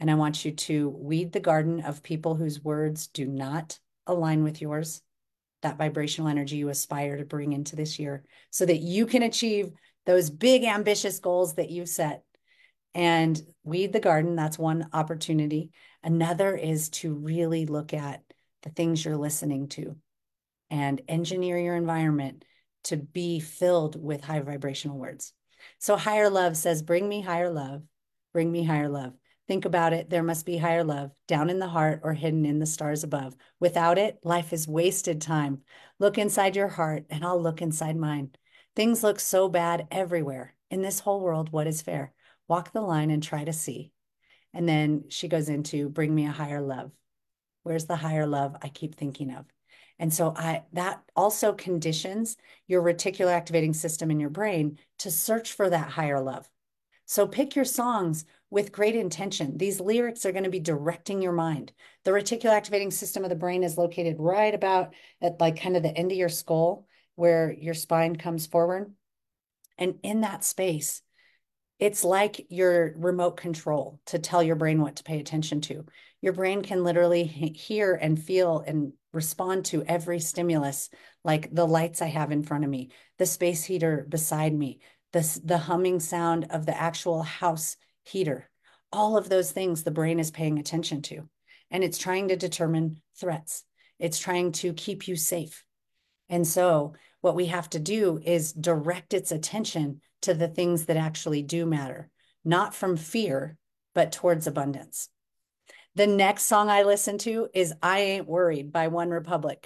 And 0.04 0.12
I 0.12 0.16
want 0.16 0.44
you 0.44 0.52
to 0.52 0.90
weed 0.90 1.32
the 1.32 1.40
garden 1.40 1.80
of 1.80 2.04
people 2.04 2.36
whose 2.36 2.62
words 2.62 3.08
do 3.08 3.26
not 3.26 3.80
align 4.06 4.44
with 4.44 4.62
yours, 4.62 5.02
that 5.62 5.78
vibrational 5.78 6.28
energy 6.28 6.58
you 6.58 6.68
aspire 6.68 7.16
to 7.16 7.24
bring 7.24 7.54
into 7.54 7.78
this 7.78 7.98
year, 8.00 8.26
so 8.50 8.66
that 8.66 8.80
you 8.80 9.06
can 9.06 9.24
achieve 9.24 9.72
those 10.06 10.30
big, 10.30 10.66
ambitious 10.66 11.20
goals 11.20 11.54
that 11.54 11.70
you've 11.70 11.88
set. 11.88 12.26
And 12.94 13.42
weed 13.64 13.94
the 13.94 14.02
garden, 14.02 14.36
that's 14.36 14.60
one 14.60 14.90
opportunity. 14.92 15.72
Another 16.04 16.54
is 16.54 16.90
to 16.90 17.14
really 17.14 17.66
look 17.66 17.94
at 17.94 18.24
the 18.64 18.72
things 18.72 19.06
you're 19.06 19.16
listening 19.16 19.70
to 19.70 19.96
and 20.70 21.00
engineer 21.08 21.58
your 21.58 21.78
environment 21.78 22.44
to 22.84 22.98
be 22.98 23.40
filled 23.40 23.96
with 23.96 24.22
high 24.22 24.42
vibrational 24.42 24.98
words. 24.98 25.32
So, 25.80 25.96
higher 25.96 26.30
love 26.30 26.58
says, 26.58 26.82
Bring 26.82 27.08
me 27.08 27.22
higher 27.22 27.50
love, 27.50 27.84
bring 28.34 28.52
me 28.52 28.66
higher 28.66 28.90
love. 28.90 29.14
Think 29.48 29.66
about 29.66 29.92
it. 29.92 30.10
There 30.10 30.24
must 30.24 30.46
be 30.46 30.58
higher 30.58 30.84
love 30.84 31.12
down 31.28 31.50
in 31.50 31.60
the 31.60 31.68
heart 31.68 32.00
or 32.04 32.14
hidden 32.14 32.46
in 32.46 32.60
the 32.60 32.66
stars 32.66 33.04
above. 33.04 33.36
Without 33.60 33.98
it, 33.98 34.20
life 34.24 34.54
is 34.54 34.68
wasted 34.68 35.22
time. 35.22 35.64
Look 36.00 36.18
inside 36.18 36.56
your 36.56 36.70
heart, 36.70 37.06
and 37.10 37.26
I'll 37.26 37.42
look 37.42 37.62
inside 37.62 37.98
mine. 37.98 38.32
Things 38.76 39.04
look 39.04 39.20
so 39.20 39.50
bad 39.50 39.88
everywhere. 39.92 40.56
In 40.72 40.82
this 40.82 41.02
whole 41.02 41.20
world, 41.20 41.52
what 41.52 41.68
is 41.68 41.82
fair? 41.82 42.14
Walk 42.48 42.72
the 42.72 42.82
line 42.82 43.12
and 43.12 43.22
try 43.22 43.44
to 43.44 43.54
see. 43.54 43.92
And 44.54 44.68
then 44.68 45.06
she 45.10 45.28
goes 45.28 45.50
into 45.50 45.90
bring 45.90 46.14
me 46.16 46.26
a 46.26 46.32
higher 46.32 46.62
love. 46.62 46.92
Where's 47.64 47.86
the 47.86 47.96
higher 47.96 48.26
love 48.26 48.56
I 48.62 48.70
keep 48.70 48.96
thinking 48.96 49.32
of? 49.32 49.46
And 50.00 50.14
so 50.14 50.34
I 50.36 50.64
that 50.74 51.04
also 51.16 51.54
conditions 51.54 52.38
your 52.68 52.82
reticular 52.82 53.32
activating 53.32 53.74
system 53.74 54.10
in 54.10 54.20
your 54.20 54.30
brain 54.30 54.80
to 55.00 55.12
search 55.12 55.54
for 55.54 55.70
that 55.70 55.90
higher 55.90 56.20
love. 56.20 56.50
So 57.06 57.28
pick 57.28 57.56
your 57.56 57.66
songs 57.66 58.26
with 58.54 58.72
great 58.72 58.96
intention. 58.96 59.58
These 59.58 59.82
lyrics 59.82 60.28
are 60.28 60.32
going 60.32 60.44
to 60.44 60.50
be 60.52 60.60
directing 60.60 61.24
your 61.24 61.32
mind. 61.32 61.72
The 62.04 62.12
reticular 62.12 62.52
activating 62.52 62.92
system 62.92 63.24
of 63.24 63.32
the 63.32 63.36
brain 63.36 63.64
is 63.64 63.80
located 63.80 64.18
right 64.20 64.54
about 64.54 64.94
at 65.24 65.42
like 65.42 65.60
kind 65.60 65.76
of 65.76 65.82
the 65.82 65.90
end 65.90 66.12
of 66.12 66.18
your 66.20 66.30
skull 66.30 66.86
where 67.16 67.52
your 67.52 67.74
spine 67.74 68.16
comes 68.16 68.46
forward. 68.46 68.94
And 69.80 69.96
in 70.04 70.22
that 70.22 70.44
space, 70.44 71.02
it's 71.80 72.04
like 72.04 72.46
your 72.50 72.94
remote 72.96 73.38
control 73.38 74.00
to 74.06 74.20
tell 74.20 74.44
your 74.44 74.56
brain 74.56 74.80
what 74.82 74.98
to 74.98 75.04
pay 75.04 75.20
attention 75.20 75.62
to. 75.62 75.88
Your 76.22 76.34
brain 76.34 76.62
can 76.62 76.84
literally 76.84 77.24
hear 77.24 77.96
and 77.96 78.22
feel 78.22 78.64
and 78.68 78.94
respond 79.14 79.66
to 79.66 79.84
every 79.84 80.20
stimulus, 80.20 80.92
like 81.24 81.52
the 81.52 81.66
lights 81.66 82.04
I 82.04 82.08
have 82.08 82.32
in 82.32 82.44
front 82.44 82.66
of 82.66 82.70
me, 82.70 82.92
the 83.18 83.26
space 83.26 83.64
heater 83.64 84.06
beside 84.08 84.54
me, 84.54 84.80
the, 85.12 85.40
the 85.44 85.58
humming 85.58 86.00
sound 86.00 86.46
of 86.52 86.68
the 86.68 86.80
actual 86.80 87.24
house 87.24 87.78
heater. 88.04 88.50
All 88.92 89.18
of 89.18 89.30
those 89.30 89.52
things 89.52 89.84
the 89.84 89.92
brain 89.92 90.20
is 90.20 90.32
paying 90.32 90.60
attention 90.60 91.02
to. 91.04 91.28
And 91.72 91.84
it's 91.84 91.98
trying 91.98 92.28
to 92.28 92.36
determine 92.36 93.02
threats, 93.20 93.64
it's 94.00 94.20
trying 94.20 94.52
to 94.54 94.74
keep 94.74 95.08
you 95.08 95.16
safe. 95.16 95.64
And 96.30 96.48
so, 96.48 96.94
what 97.22 97.36
we 97.36 97.48
have 97.48 97.70
to 97.72 97.80
do 97.80 98.20
is 98.24 98.54
direct 98.54 99.14
its 99.14 99.32
attention 99.32 100.02
to 100.24 100.34
the 100.34 100.48
things 100.48 100.86
that 100.86 100.98
actually 100.98 101.42
do 101.42 101.66
matter, 101.66 102.10
not 102.44 102.76
from 102.76 102.98
fear, 102.98 103.58
but 103.94 104.12
towards 104.12 104.48
abundance. 104.48 105.10
The 105.96 106.08
next 106.08 106.46
song 106.46 106.70
I 106.70 106.84
listen 106.84 107.18
to 107.20 107.50
is 107.54 107.74
I 107.82 108.00
Ain't 108.00 108.28
Worried 108.28 108.72
by 108.72 108.88
OneRepublic. 108.88 109.66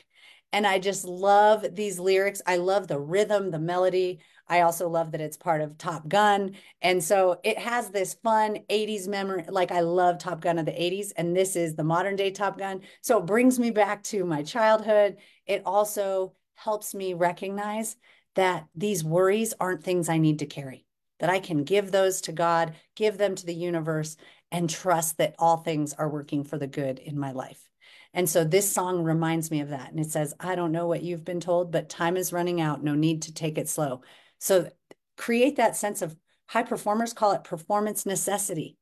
And 0.51 0.67
I 0.67 0.79
just 0.79 1.05
love 1.05 1.65
these 1.73 1.99
lyrics. 1.99 2.41
I 2.45 2.57
love 2.57 2.87
the 2.87 2.99
rhythm, 2.99 3.51
the 3.51 3.59
melody. 3.59 4.19
I 4.47 4.61
also 4.61 4.87
love 4.87 5.11
that 5.11 5.21
it's 5.21 5.37
part 5.37 5.61
of 5.61 5.77
Top 5.77 6.07
Gun. 6.07 6.55
And 6.81 7.03
so 7.03 7.39
it 7.43 7.57
has 7.57 7.89
this 7.89 8.15
fun 8.23 8.59
80s 8.69 9.07
memory. 9.07 9.43
Like 9.47 9.71
I 9.71 9.81
love 9.81 10.17
Top 10.17 10.41
Gun 10.41 10.59
of 10.59 10.65
the 10.65 10.71
80s, 10.71 11.11
and 11.17 11.35
this 11.35 11.55
is 11.55 11.75
the 11.75 11.83
modern 11.83 12.15
day 12.15 12.31
Top 12.31 12.57
Gun. 12.57 12.81
So 13.01 13.17
it 13.19 13.25
brings 13.25 13.59
me 13.59 13.71
back 13.71 14.03
to 14.03 14.25
my 14.25 14.43
childhood. 14.43 15.17
It 15.45 15.61
also 15.65 16.33
helps 16.55 16.95
me 16.95 17.13
recognize 17.13 17.97
that 18.35 18.67
these 18.75 19.03
worries 19.03 19.53
aren't 19.59 19.83
things 19.83 20.09
I 20.09 20.17
need 20.17 20.39
to 20.39 20.45
carry, 20.45 20.85
that 21.19 21.29
I 21.29 21.39
can 21.39 21.63
give 21.63 21.91
those 21.91 22.21
to 22.21 22.31
God, 22.31 22.75
give 22.95 23.17
them 23.17 23.35
to 23.35 23.45
the 23.45 23.53
universe, 23.53 24.15
and 24.51 24.69
trust 24.69 25.17
that 25.17 25.35
all 25.39 25.57
things 25.57 25.93
are 25.93 26.09
working 26.09 26.43
for 26.43 26.57
the 26.57 26.67
good 26.67 26.99
in 26.99 27.19
my 27.19 27.31
life. 27.31 27.67
And 28.13 28.29
so 28.29 28.43
this 28.43 28.71
song 28.71 29.03
reminds 29.03 29.51
me 29.51 29.59
of 29.61 29.69
that. 29.69 29.91
And 29.91 29.99
it 29.99 30.09
says, 30.09 30.33
I 30.39 30.55
don't 30.55 30.71
know 30.71 30.87
what 30.87 31.03
you've 31.03 31.25
been 31.25 31.39
told, 31.39 31.71
but 31.71 31.89
time 31.89 32.17
is 32.17 32.33
running 32.33 32.61
out. 32.61 32.83
No 32.83 32.95
need 32.95 33.23
to 33.23 33.33
take 33.33 33.57
it 33.57 33.69
slow. 33.69 34.01
So 34.39 34.69
create 35.17 35.55
that 35.57 35.75
sense 35.75 36.01
of 36.01 36.15
high 36.47 36.63
performers 36.63 37.13
call 37.13 37.33
it 37.33 37.43
performance 37.43 38.05
necessity. 38.05 38.77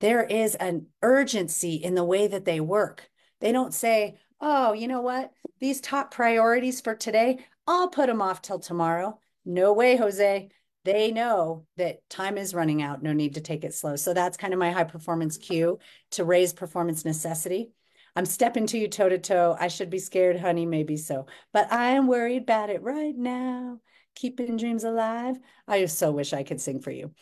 There 0.00 0.22
is 0.22 0.54
an 0.54 0.86
urgency 1.02 1.74
in 1.74 1.94
the 1.94 2.04
way 2.04 2.28
that 2.28 2.44
they 2.44 2.60
work. 2.60 3.08
They 3.40 3.52
don't 3.52 3.74
say, 3.74 4.18
oh, 4.40 4.72
you 4.72 4.86
know 4.86 5.00
what? 5.00 5.32
These 5.58 5.80
top 5.80 6.12
priorities 6.12 6.80
for 6.80 6.94
today, 6.94 7.44
I'll 7.66 7.88
put 7.88 8.06
them 8.06 8.22
off 8.22 8.40
till 8.40 8.60
tomorrow. 8.60 9.18
No 9.44 9.72
way, 9.72 9.96
Jose. 9.96 10.50
They 10.84 11.10
know 11.10 11.66
that 11.76 12.08
time 12.08 12.38
is 12.38 12.54
running 12.54 12.80
out. 12.80 13.02
No 13.02 13.12
need 13.12 13.34
to 13.34 13.40
take 13.40 13.64
it 13.64 13.74
slow. 13.74 13.96
So 13.96 14.14
that's 14.14 14.36
kind 14.36 14.52
of 14.52 14.60
my 14.60 14.70
high 14.70 14.84
performance 14.84 15.36
cue 15.36 15.78
to 16.12 16.24
raise 16.24 16.52
performance 16.52 17.04
necessity. 17.04 17.72
I'm 18.14 18.24
stepping 18.24 18.66
to 18.68 18.78
you 18.78 18.88
toe 18.88 19.08
to 19.08 19.18
toe. 19.18 19.56
I 19.58 19.68
should 19.68 19.90
be 19.90 19.98
scared, 19.98 20.38
honey, 20.38 20.66
maybe 20.66 20.96
so. 20.96 21.26
But 21.52 21.72
I 21.72 21.90
am 21.90 22.06
worried 22.06 22.42
about 22.42 22.70
it 22.70 22.82
right 22.82 23.14
now 23.16 23.80
keeping 24.18 24.56
dreams 24.56 24.84
alive. 24.84 25.38
I 25.66 25.80
just 25.80 25.98
so 25.98 26.10
wish 26.10 26.32
I 26.32 26.42
could 26.42 26.60
sing 26.60 26.80
for 26.80 26.90
you. 26.90 27.12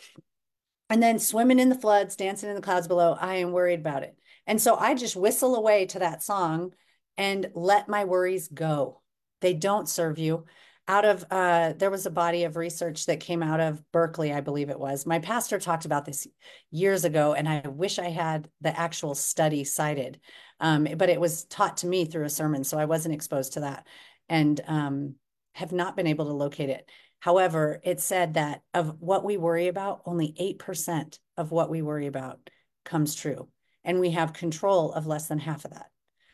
And 0.89 1.03
then 1.03 1.19
swimming 1.19 1.59
in 1.59 1.69
the 1.69 1.75
floods, 1.75 2.17
dancing 2.17 2.49
in 2.49 2.55
the 2.55 2.63
clouds 2.63 2.89
below, 2.89 3.17
I 3.21 3.37
am 3.37 3.53
worried 3.53 3.81
about 3.81 4.03
it. 4.03 4.17
And 4.47 4.61
so 4.61 4.77
I 4.77 4.95
just 4.95 5.17
whistle 5.17 5.57
away 5.57 5.87
to 5.87 5.99
that 5.99 6.23
song 6.23 6.73
and 7.17 7.51
let 7.55 7.89
my 7.89 8.05
worries 8.05 8.49
go. 8.49 9.03
They 9.41 9.53
don't 9.53 9.89
serve 9.89 10.19
you. 10.19 10.45
Out 10.89 11.05
of, 11.05 11.25
uh, 11.33 11.73
there 11.77 11.91
was 11.91 12.07
a 12.07 12.11
body 12.11 12.45
of 12.45 12.57
research 12.57 13.07
that 13.07 13.19
came 13.19 13.43
out 13.43 13.59
of 13.59 13.83
Berkeley, 13.91 14.33
I 14.33 14.41
believe 14.41 14.71
it 14.71 14.79
was. 14.79 15.05
My 15.05 15.19
pastor 15.19 15.59
talked 15.59 15.85
about 15.85 16.05
this 16.05 16.29
years 16.71 17.05
ago, 17.05 17.35
and 17.35 17.49
I 17.49 17.67
wish 17.67 17.99
I 17.99 18.09
had 18.09 18.49
the 18.61 18.79
actual 18.79 19.17
study 19.17 19.65
cited. 19.65 20.21
Um, 20.61 20.87
but 20.97 21.11
it 21.11 21.21
was 21.21 21.45
taught 21.47 21.79
to 21.79 21.89
me 21.89 22.05
through 22.05 22.25
a 22.25 22.31
sermon, 22.31 22.63
so 22.63 22.79
I 22.79 22.85
wasn't 22.85 23.17
exposed 23.17 23.55
to 23.55 23.61
that. 23.61 23.85
And 24.29 24.61
um, 24.69 25.17
have 25.57 25.73
not 25.73 25.97
been 25.97 26.07
able 26.07 26.27
to 26.27 26.33
locate 26.33 26.69
it. 26.69 26.91
However, 27.19 27.81
it 27.83 27.99
said 27.99 28.35
that 28.35 28.63
of 28.75 29.01
what 29.01 29.25
we 29.25 29.39
worry 29.39 29.69
about, 29.69 30.03
only 30.05 30.35
8% 30.39 31.19
of 31.39 31.51
what 31.51 31.71
we 31.71 31.81
worry 31.81 32.07
about 32.07 32.51
comes 32.85 33.15
true. 33.15 33.49
And 33.83 33.99
we 33.99 34.11
have 34.11 34.35
control 34.35 34.93
of 34.93 35.07
less 35.07 35.29
than 35.29 35.39
half 35.39 35.65
of 35.65 35.71
that. 35.71 35.91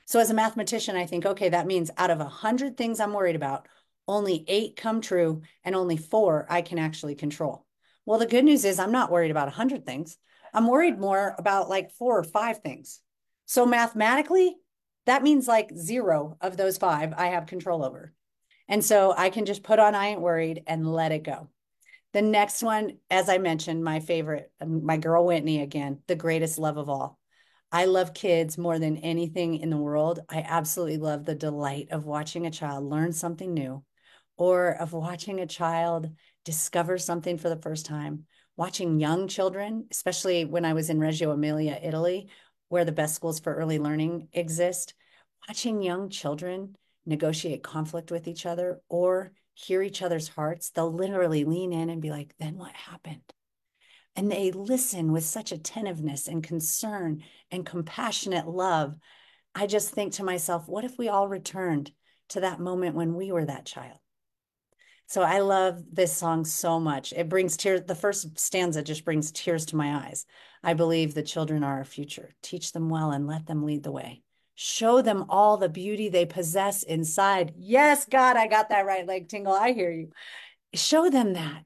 So 0.07 0.19
as 0.19 0.31
a 0.31 0.35
mathematician, 0.35 0.97
I 0.97 1.07
think, 1.07 1.25
okay, 1.25 1.51
that 1.51 1.69
means 1.69 1.93
out 1.97 2.11
of 2.11 2.19
100 2.19 2.77
things 2.77 2.99
I'm 2.99 3.13
worried 3.13 3.37
about, 3.37 3.69
only 4.09 4.45
eight 4.49 4.75
come 4.75 5.01
true 5.01 5.43
and 5.63 5.77
only 5.77 5.97
four 5.97 6.45
I 6.51 6.63
can 6.63 6.81
actually 6.81 7.15
control. 7.15 7.65
Well, 8.05 8.19
the 8.19 8.27
good 8.27 8.45
news 8.45 8.65
is 8.65 8.81
I'm 8.81 8.91
not 8.91 9.13
worried 9.13 9.31
about 9.31 9.47
100 9.47 9.87
things. 9.87 10.19
I'm 10.53 10.67
worried 10.67 10.99
more 10.99 11.37
about 11.39 11.69
like 11.69 11.93
four 11.93 12.19
or 12.19 12.25
five 12.25 12.59
things. 12.59 13.01
So 13.47 13.65
mathematically, 13.67 14.57
that 15.07 15.23
means 15.23 15.47
like 15.47 15.71
zero 15.77 16.37
of 16.41 16.57
those 16.57 16.77
five 16.77 17.15
I 17.17 17.29
have 17.29 17.47
control 17.47 17.85
over. 17.85 18.13
And 18.69 18.85
so 18.85 19.15
I 19.17 19.31
can 19.31 19.45
just 19.45 19.63
put 19.63 19.79
on 19.79 19.95
I 19.95 20.09
Ain't 20.09 20.21
Worried 20.21 20.63
and 20.67 20.91
let 20.91 21.13
it 21.13 21.25
go. 21.25 21.49
The 22.13 22.23
next 22.23 22.63
one, 22.63 22.99
as 23.11 23.29
I 23.29 23.39
mentioned, 23.39 23.83
my 23.83 24.01
favorite, 24.01 24.53
um, 24.61 24.85
my 24.85 24.99
girl 24.99 25.25
Whitney 25.25 25.63
again, 25.63 26.01
the 26.07 26.17
greatest 26.17 26.59
love 26.59 26.77
of 26.77 26.89
all. 26.89 27.19
I 27.71 27.87
love 27.87 28.13
kids 28.13 28.59
more 28.59 28.79
than 28.79 28.99
anything 28.99 29.57
in 29.57 29.71
the 29.71 29.79
world. 29.79 30.21
I 30.29 30.45
absolutely 30.47 30.99
love 30.99 31.25
the 31.25 31.35
delight 31.35 31.89
of 31.91 32.05
watching 32.05 32.47
a 32.47 32.51
child 32.51 32.85
learn 32.85 33.13
something 33.13 33.55
new 33.55 33.83
or 34.37 34.73
of 34.73 34.93
watching 34.93 35.41
a 35.41 35.47
child 35.47 36.11
discover 36.45 36.99
something 36.99 37.39
for 37.39 37.49
the 37.49 37.57
first 37.57 37.87
time. 37.87 38.27
Watching 38.57 39.01
young 39.01 39.27
children, 39.27 39.87
especially 39.91 40.45
when 40.45 40.67
I 40.67 40.75
was 40.75 40.91
in 40.91 41.01
Reggio 41.01 41.31
Emilia, 41.31 41.79
Italy, 41.83 42.29
where 42.69 42.85
the 42.85 42.93
best 42.93 43.15
schools 43.15 43.41
for 43.41 43.55
early 43.55 43.79
learning 43.79 44.29
exist, 44.35 44.93
watching 45.49 45.81
young 45.81 46.11
children 46.11 46.77
negotiate 47.07 47.63
conflict 47.63 48.11
with 48.11 48.29
each 48.29 48.47
other 48.47 48.81
or 48.89 49.33
hear 49.55 49.83
each 49.83 50.03
other's 50.03 50.29
hearts, 50.29 50.71
they'll 50.71 50.93
literally 50.93 51.45
lean 51.45 51.73
in 51.73 51.91
and 51.91 52.01
be 52.01 52.11
like, 52.11 52.35
then 52.39 52.57
what 52.57 52.75
happened? 52.75 53.23
And 54.15 54.31
they 54.31 54.51
listen 54.51 55.13
with 55.13 55.25
such 55.25 55.53
attentiveness 55.53 56.29
and 56.29 56.43
concern 56.43 57.23
and 57.51 57.65
compassionate 57.65 58.47
love. 58.47 58.95
I 59.55 59.67
just 59.67 59.91
think 59.91 60.15
to 60.15 60.25
myself, 60.25 60.69
what 60.69 60.85
if 60.85 60.99
we 60.99 61.09
all 61.09 61.29
returned 61.29 61.93
to 62.31 62.41
that 62.41 62.61
moment 62.61 62.95
when 62.95 63.15
we 63.15 63.33
were 63.33 63.45
that 63.45 63.67
child? 63.67 63.99
So 65.07 65.23
I 65.23 65.41
love 65.41 65.83
this 65.93 66.17
song 66.17 66.45
so 66.45 66.81
much. 66.81 67.13
It 67.13 67.29
brings 67.29 67.57
tears. 67.57 67.83
The 67.87 67.95
first 67.95 68.39
stanza 68.39 68.83
just 68.83 69.05
brings 69.05 69.31
tears 69.31 69.67
to 69.67 69.77
my 69.77 70.07
eyes. 70.07 70.25
I 70.63 70.73
believe 70.73 71.13
the 71.13 71.23
children 71.23 71.63
are 71.63 71.79
our 71.79 71.85
future. 71.85 72.31
Teach 72.43 72.73
them 72.73 72.89
well 72.89 73.11
and 73.11 73.27
let 73.27 73.47
them 73.47 73.65
lead 73.65 73.83
the 73.83 73.93
way. 73.93 74.23
Show 74.55 75.03
them 75.03 75.25
all 75.29 75.57
the 75.57 75.69
beauty 75.69 76.09
they 76.09 76.27
possess 76.27 76.83
inside. 76.83 77.55
Yes, 77.57 78.05
God, 78.05 78.37
I 78.37 78.47
got 78.47 78.69
that 78.69 78.87
right. 78.87 79.07
leg 79.07 79.29
tingle, 79.29 79.55
I 79.55 79.73
hear 79.73 79.91
you. 79.91 80.11
Show 80.75 81.11
them 81.11 81.33
that. 81.35 81.65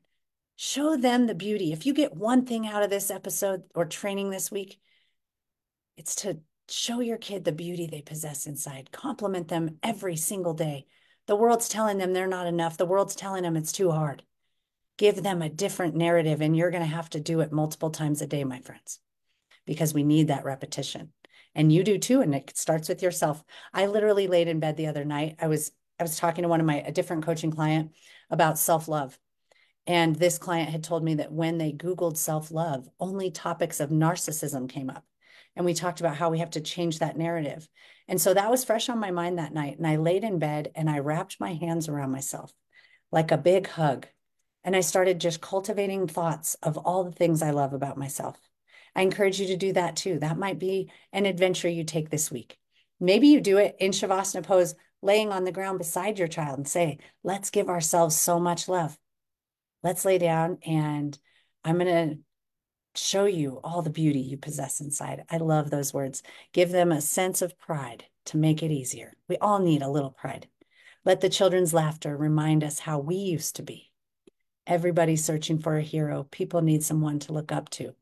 Show 0.56 0.96
them 0.96 1.26
the 1.26 1.34
beauty. 1.34 1.72
If 1.72 1.84
you 1.84 1.92
get 1.92 2.16
one 2.16 2.46
thing 2.46 2.66
out 2.66 2.82
of 2.82 2.90
this 2.90 3.10
episode 3.10 3.64
or 3.74 3.84
training 3.84 4.30
this 4.30 4.50
week, 4.50 4.78
it's 5.96 6.16
to 6.16 6.38
show 6.68 7.00
your 7.00 7.18
kid 7.18 7.44
the 7.44 7.52
beauty 7.52 7.86
they 7.86 8.02
possess 8.02 8.46
inside. 8.46 8.90
Compliment 8.90 9.48
them 9.48 9.78
every 9.82 10.16
single 10.16 10.54
day. 10.54 10.86
The 11.26 11.36
world's 11.36 11.68
telling 11.68 11.98
them 11.98 12.12
they're 12.12 12.26
not 12.26 12.46
enough. 12.46 12.76
The 12.76 12.86
world's 12.86 13.16
telling 13.16 13.42
them 13.42 13.56
it's 13.56 13.72
too 13.72 13.90
hard. 13.90 14.22
Give 14.96 15.22
them 15.22 15.42
a 15.42 15.50
different 15.50 15.94
narrative, 15.94 16.40
and 16.40 16.56
you're 16.56 16.70
going 16.70 16.82
to 16.82 16.88
have 16.88 17.10
to 17.10 17.20
do 17.20 17.40
it 17.40 17.52
multiple 17.52 17.90
times 17.90 18.22
a 18.22 18.26
day, 18.26 18.44
my 18.44 18.60
friends, 18.60 18.98
because 19.66 19.92
we 19.92 20.04
need 20.04 20.28
that 20.28 20.44
repetition. 20.44 21.12
And 21.56 21.72
you 21.72 21.82
do 21.82 21.98
too. 21.98 22.20
And 22.20 22.34
it 22.34 22.56
starts 22.56 22.88
with 22.88 23.02
yourself. 23.02 23.42
I 23.72 23.86
literally 23.86 24.28
laid 24.28 24.46
in 24.46 24.60
bed 24.60 24.76
the 24.76 24.86
other 24.86 25.04
night. 25.04 25.36
I 25.40 25.48
was 25.48 25.72
I 25.98 26.04
was 26.04 26.18
talking 26.18 26.42
to 26.42 26.48
one 26.48 26.60
of 26.60 26.66
my 26.66 26.82
a 26.82 26.92
different 26.92 27.24
coaching 27.24 27.50
client 27.50 27.92
about 28.30 28.58
self-love. 28.58 29.18
And 29.86 30.14
this 30.14 30.36
client 30.36 30.68
had 30.68 30.84
told 30.84 31.02
me 31.02 31.14
that 31.14 31.32
when 31.32 31.58
they 31.58 31.72
Googled 31.72 32.16
self-love, 32.16 32.88
only 33.00 33.30
topics 33.30 33.80
of 33.80 33.90
narcissism 33.90 34.68
came 34.68 34.90
up. 34.90 35.04
And 35.54 35.64
we 35.64 35.74
talked 35.74 36.00
about 36.00 36.16
how 36.16 36.28
we 36.28 36.40
have 36.40 36.50
to 36.50 36.60
change 36.60 36.98
that 36.98 37.16
narrative. 37.16 37.66
And 38.08 38.20
so 38.20 38.34
that 38.34 38.50
was 38.50 38.64
fresh 38.64 38.88
on 38.88 38.98
my 38.98 39.10
mind 39.10 39.38
that 39.38 39.54
night. 39.54 39.78
And 39.78 39.86
I 39.86 39.96
laid 39.96 40.24
in 40.24 40.38
bed 40.38 40.70
and 40.74 40.90
I 40.90 40.98
wrapped 40.98 41.40
my 41.40 41.54
hands 41.54 41.88
around 41.88 42.10
myself 42.10 42.52
like 43.10 43.30
a 43.30 43.38
big 43.38 43.68
hug. 43.68 44.06
And 44.62 44.76
I 44.76 44.80
started 44.80 45.20
just 45.20 45.40
cultivating 45.40 46.06
thoughts 46.06 46.56
of 46.62 46.76
all 46.76 47.04
the 47.04 47.12
things 47.12 47.40
I 47.40 47.50
love 47.50 47.72
about 47.72 47.96
myself. 47.96 48.38
I 48.96 49.02
encourage 49.02 49.38
you 49.38 49.48
to 49.48 49.56
do 49.58 49.74
that 49.74 49.94
too. 49.94 50.18
That 50.18 50.38
might 50.38 50.58
be 50.58 50.90
an 51.12 51.26
adventure 51.26 51.68
you 51.68 51.84
take 51.84 52.08
this 52.08 52.30
week. 52.30 52.56
Maybe 52.98 53.28
you 53.28 53.42
do 53.42 53.58
it 53.58 53.76
in 53.78 53.90
Shavasana 53.90 54.42
pose, 54.42 54.74
laying 55.02 55.32
on 55.32 55.44
the 55.44 55.52
ground 55.52 55.76
beside 55.76 56.18
your 56.18 56.28
child 56.28 56.56
and 56.56 56.66
say, 56.66 56.98
let's 57.22 57.50
give 57.50 57.68
ourselves 57.68 58.16
so 58.16 58.40
much 58.40 58.68
love. 58.68 58.98
Let's 59.82 60.06
lay 60.06 60.16
down 60.16 60.58
and 60.66 61.16
I'm 61.62 61.78
going 61.78 62.08
to 62.10 62.18
show 62.98 63.26
you 63.26 63.60
all 63.62 63.82
the 63.82 63.90
beauty 63.90 64.20
you 64.20 64.38
possess 64.38 64.80
inside. 64.80 65.24
I 65.30 65.36
love 65.36 65.68
those 65.68 65.92
words. 65.92 66.22
Give 66.54 66.70
them 66.70 66.90
a 66.90 67.02
sense 67.02 67.42
of 67.42 67.58
pride 67.58 68.06
to 68.26 68.38
make 68.38 68.62
it 68.62 68.70
easier. 68.70 69.12
We 69.28 69.36
all 69.36 69.58
need 69.58 69.82
a 69.82 69.90
little 69.90 70.10
pride. 70.10 70.48
Let 71.04 71.20
the 71.20 71.28
children's 71.28 71.74
laughter 71.74 72.16
remind 72.16 72.64
us 72.64 72.78
how 72.78 72.98
we 72.98 73.16
used 73.16 73.56
to 73.56 73.62
be. 73.62 73.92
Everybody's 74.66 75.22
searching 75.22 75.58
for 75.58 75.76
a 75.76 75.82
hero. 75.82 76.26
People 76.30 76.62
need 76.62 76.82
someone 76.82 77.18
to 77.20 77.34
look 77.34 77.52
up 77.52 77.68
to. 77.70 77.94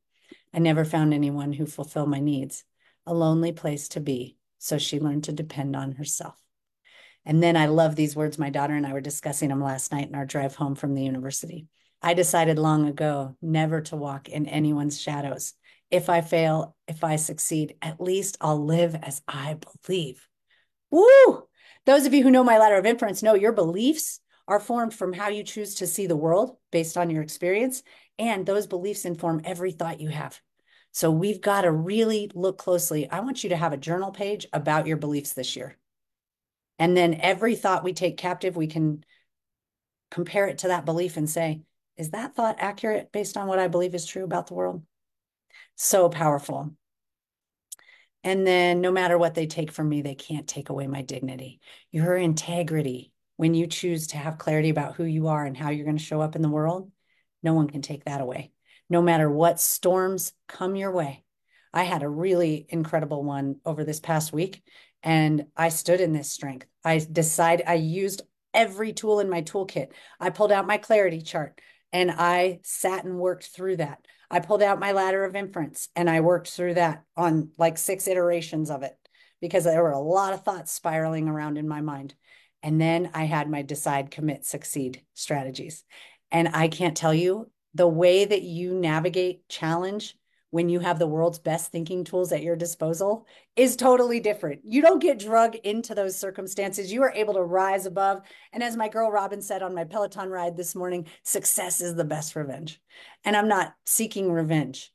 I 0.54 0.58
never 0.60 0.84
found 0.84 1.12
anyone 1.12 1.52
who 1.52 1.66
fulfilled 1.66 2.08
my 2.08 2.20
needs. 2.20 2.64
A 3.06 3.12
lonely 3.12 3.52
place 3.52 3.88
to 3.88 4.00
be. 4.00 4.36
So 4.58 4.78
she 4.78 5.00
learned 5.00 5.24
to 5.24 5.32
depend 5.32 5.74
on 5.76 5.92
herself. 5.92 6.36
And 7.26 7.42
then 7.42 7.56
I 7.56 7.66
love 7.66 7.96
these 7.96 8.14
words. 8.14 8.38
My 8.38 8.50
daughter 8.50 8.74
and 8.74 8.86
I 8.86 8.92
were 8.92 9.00
discussing 9.00 9.48
them 9.48 9.62
last 9.62 9.92
night 9.92 10.08
in 10.08 10.14
our 10.14 10.24
drive 10.26 10.54
home 10.54 10.74
from 10.74 10.94
the 10.94 11.02
university. 11.02 11.66
I 12.00 12.14
decided 12.14 12.58
long 12.58 12.86
ago 12.86 13.36
never 13.42 13.80
to 13.82 13.96
walk 13.96 14.28
in 14.28 14.46
anyone's 14.46 15.00
shadows. 15.00 15.54
If 15.90 16.08
I 16.08 16.20
fail, 16.20 16.76
if 16.86 17.02
I 17.02 17.16
succeed, 17.16 17.76
at 17.82 18.00
least 18.00 18.36
I'll 18.40 18.64
live 18.64 18.94
as 18.94 19.22
I 19.26 19.56
believe. 19.86 20.26
Woo! 20.90 21.44
Those 21.86 22.06
of 22.06 22.14
you 22.14 22.22
who 22.22 22.30
know 22.30 22.44
my 22.44 22.58
ladder 22.58 22.76
of 22.76 22.86
inference 22.86 23.22
know 23.22 23.34
your 23.34 23.52
beliefs 23.52 24.20
are 24.46 24.60
formed 24.60 24.94
from 24.94 25.12
how 25.12 25.28
you 25.28 25.42
choose 25.42 25.76
to 25.76 25.86
see 25.86 26.06
the 26.06 26.16
world 26.16 26.56
based 26.70 26.96
on 26.96 27.10
your 27.10 27.22
experience. 27.22 27.82
And 28.18 28.46
those 28.46 28.66
beliefs 28.66 29.04
inform 29.04 29.40
every 29.44 29.72
thought 29.72 30.00
you 30.00 30.08
have. 30.08 30.40
So 30.92 31.10
we've 31.10 31.40
got 31.40 31.62
to 31.62 31.72
really 31.72 32.30
look 32.34 32.58
closely. 32.58 33.10
I 33.10 33.20
want 33.20 33.42
you 33.42 33.50
to 33.50 33.56
have 33.56 33.72
a 33.72 33.76
journal 33.76 34.12
page 34.12 34.46
about 34.52 34.86
your 34.86 34.96
beliefs 34.96 35.32
this 35.32 35.56
year. 35.56 35.76
And 36.78 36.96
then 36.96 37.14
every 37.14 37.56
thought 37.56 37.84
we 37.84 37.92
take 37.92 38.16
captive, 38.16 38.56
we 38.56 38.68
can 38.68 39.04
compare 40.10 40.46
it 40.46 40.58
to 40.58 40.68
that 40.68 40.84
belief 40.84 41.16
and 41.16 41.28
say, 41.28 41.62
is 41.96 42.10
that 42.10 42.34
thought 42.34 42.56
accurate 42.58 43.10
based 43.12 43.36
on 43.36 43.48
what 43.48 43.58
I 43.58 43.68
believe 43.68 43.94
is 43.94 44.06
true 44.06 44.24
about 44.24 44.46
the 44.46 44.54
world? 44.54 44.82
So 45.76 46.08
powerful. 46.08 46.74
And 48.22 48.46
then 48.46 48.80
no 48.80 48.90
matter 48.90 49.18
what 49.18 49.34
they 49.34 49.46
take 49.46 49.70
from 49.70 49.88
me, 49.88 50.02
they 50.02 50.14
can't 50.14 50.48
take 50.48 50.70
away 50.70 50.86
my 50.86 51.02
dignity. 51.02 51.60
Your 51.90 52.16
integrity, 52.16 53.12
when 53.36 53.54
you 53.54 53.66
choose 53.66 54.08
to 54.08 54.16
have 54.16 54.38
clarity 54.38 54.70
about 54.70 54.94
who 54.94 55.04
you 55.04 55.28
are 55.28 55.44
and 55.44 55.56
how 55.56 55.70
you're 55.70 55.84
going 55.84 55.98
to 55.98 56.02
show 56.02 56.20
up 56.20 56.34
in 56.34 56.42
the 56.42 56.48
world, 56.48 56.90
no 57.44 57.54
one 57.54 57.68
can 57.68 57.82
take 57.82 58.04
that 58.04 58.20
away. 58.20 58.50
No 58.90 59.02
matter 59.02 59.30
what 59.30 59.60
storms 59.60 60.32
come 60.48 60.74
your 60.74 60.90
way. 60.90 61.24
I 61.72 61.84
had 61.84 62.02
a 62.02 62.08
really 62.08 62.66
incredible 62.68 63.22
one 63.22 63.56
over 63.64 63.84
this 63.84 64.00
past 64.00 64.32
week, 64.32 64.62
and 65.02 65.46
I 65.56 65.68
stood 65.68 66.00
in 66.00 66.12
this 66.12 66.30
strength. 66.30 66.66
I 66.84 66.98
decided 66.98 67.68
I 67.68 67.74
used 67.74 68.22
every 68.52 68.92
tool 68.92 69.20
in 69.20 69.28
my 69.28 69.42
toolkit. 69.42 69.88
I 70.18 70.30
pulled 70.30 70.52
out 70.52 70.66
my 70.66 70.78
clarity 70.78 71.20
chart. 71.20 71.60
And 71.94 72.10
I 72.10 72.58
sat 72.64 73.04
and 73.04 73.20
worked 73.20 73.46
through 73.46 73.76
that. 73.76 74.04
I 74.28 74.40
pulled 74.40 74.62
out 74.62 74.80
my 74.80 74.90
ladder 74.90 75.24
of 75.24 75.36
inference 75.36 75.88
and 75.94 76.10
I 76.10 76.22
worked 76.22 76.50
through 76.50 76.74
that 76.74 77.04
on 77.16 77.50
like 77.56 77.78
six 77.78 78.08
iterations 78.08 78.68
of 78.68 78.82
it 78.82 78.96
because 79.40 79.62
there 79.62 79.80
were 79.80 79.92
a 79.92 80.00
lot 80.00 80.32
of 80.32 80.42
thoughts 80.42 80.72
spiraling 80.72 81.28
around 81.28 81.56
in 81.56 81.68
my 81.68 81.82
mind. 81.82 82.14
And 82.64 82.80
then 82.80 83.10
I 83.14 83.26
had 83.26 83.48
my 83.48 83.62
decide, 83.62 84.10
commit, 84.10 84.44
succeed 84.44 85.02
strategies. 85.14 85.84
And 86.34 86.50
I 86.52 86.66
can't 86.66 86.96
tell 86.96 87.14
you 87.14 87.48
the 87.74 87.86
way 87.86 88.24
that 88.24 88.42
you 88.42 88.74
navigate 88.74 89.48
challenge 89.48 90.16
when 90.50 90.68
you 90.68 90.80
have 90.80 90.98
the 90.98 91.06
world's 91.06 91.38
best 91.38 91.70
thinking 91.70 92.02
tools 92.02 92.32
at 92.32 92.42
your 92.42 92.56
disposal 92.56 93.26
is 93.54 93.76
totally 93.76 94.18
different. 94.18 94.60
You 94.64 94.82
don't 94.82 95.00
get 95.02 95.20
drug 95.20 95.54
into 95.54 95.94
those 95.94 96.18
circumstances. 96.18 96.92
You 96.92 97.04
are 97.04 97.12
able 97.12 97.34
to 97.34 97.42
rise 97.42 97.86
above. 97.86 98.22
And 98.52 98.64
as 98.64 98.76
my 98.76 98.88
girl 98.88 99.12
Robin 99.12 99.40
said 99.42 99.62
on 99.62 99.76
my 99.76 99.84
Peloton 99.84 100.28
ride 100.28 100.56
this 100.56 100.74
morning, 100.74 101.06
success 101.22 101.80
is 101.80 101.94
the 101.94 102.04
best 102.04 102.34
revenge. 102.34 102.80
And 103.24 103.36
I'm 103.36 103.48
not 103.48 103.74
seeking 103.86 104.30
revenge. 104.30 104.92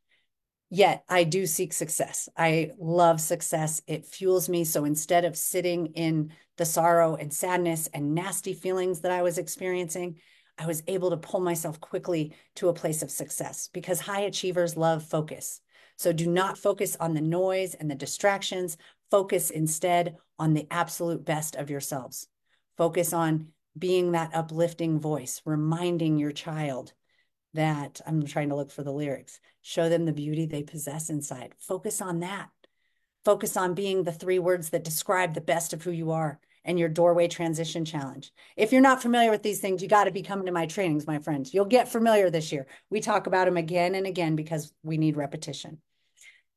Yet 0.69 1.05
I 1.07 1.23
do 1.23 1.45
seek 1.45 1.71
success. 1.71 2.27
I 2.37 2.71
love 2.77 3.21
success. 3.21 3.81
It 3.87 4.05
fuels 4.05 4.49
me. 4.49 4.65
So 4.65 4.83
instead 4.83 5.23
of 5.23 5.37
sitting 5.37 5.87
in 5.87 6.33
the 6.57 6.65
sorrow 6.65 7.15
and 7.15 7.33
sadness 7.33 7.87
and 7.93 8.13
nasty 8.13 8.53
feelings 8.53 9.01
that 9.01 9.11
I 9.11 9.21
was 9.21 9.37
experiencing, 9.37 10.17
I 10.59 10.67
was 10.67 10.83
able 10.87 11.09
to 11.11 11.17
pull 11.17 11.39
myself 11.39 11.79
quickly 11.79 12.33
to 12.55 12.67
a 12.67 12.73
place 12.73 13.01
of 13.01 13.09
success 13.09 13.69
because 13.71 14.01
high 14.01 14.21
achievers 14.21 14.75
love 14.75 15.03
focus. 15.03 15.61
So 15.95 16.11
do 16.11 16.27
not 16.27 16.57
focus 16.57 16.97
on 16.99 17.13
the 17.13 17.21
noise 17.21 17.75
and 17.75 17.89
the 17.89 17.95
distractions. 17.95 18.77
Focus 19.09 19.49
instead 19.49 20.17
on 20.37 20.53
the 20.53 20.67
absolute 20.69 21.23
best 21.23 21.55
of 21.55 21.69
yourselves. 21.69 22.27
Focus 22.77 23.13
on 23.13 23.47
being 23.77 24.11
that 24.11 24.31
uplifting 24.33 24.99
voice, 24.99 25.41
reminding 25.45 26.17
your 26.17 26.31
child 26.31 26.93
that 27.53 28.01
I'm 28.05 28.25
trying 28.25 28.49
to 28.49 28.55
look 28.55 28.71
for 28.71 28.83
the 28.83 28.91
lyrics, 28.91 29.39
show 29.61 29.89
them 29.89 30.05
the 30.05 30.13
beauty 30.13 30.45
they 30.45 30.63
possess 30.63 31.09
inside. 31.09 31.55
Focus 31.57 32.01
on 32.01 32.19
that. 32.19 32.49
Focus 33.25 33.57
on 33.57 33.73
being 33.73 34.03
the 34.03 34.11
three 34.11 34.39
words 34.39 34.69
that 34.69 34.83
describe 34.83 35.33
the 35.33 35.41
best 35.41 35.73
of 35.73 35.83
who 35.83 35.91
you 35.91 36.11
are 36.11 36.39
and 36.65 36.77
your 36.77 36.89
doorway 36.89 37.27
transition 37.27 37.85
challenge. 37.85 38.31
If 38.57 38.71
you're 38.71 38.81
not 38.81 39.01
familiar 39.01 39.31
with 39.31 39.43
these 39.43 39.59
things, 39.59 39.81
you 39.81 39.87
got 39.87 40.05
to 40.05 40.11
be 40.11 40.21
coming 40.21 40.45
to 40.45 40.51
my 40.51 40.65
trainings, 40.65 41.07
my 41.07 41.19
friends. 41.19 41.53
You'll 41.53 41.65
get 41.65 41.89
familiar 41.89 42.29
this 42.29 42.51
year. 42.51 42.67
We 42.89 42.99
talk 42.99 43.27
about 43.27 43.45
them 43.45 43.57
again 43.57 43.95
and 43.95 44.05
again 44.05 44.35
because 44.35 44.71
we 44.83 44.97
need 44.97 45.17
repetition. 45.17 45.79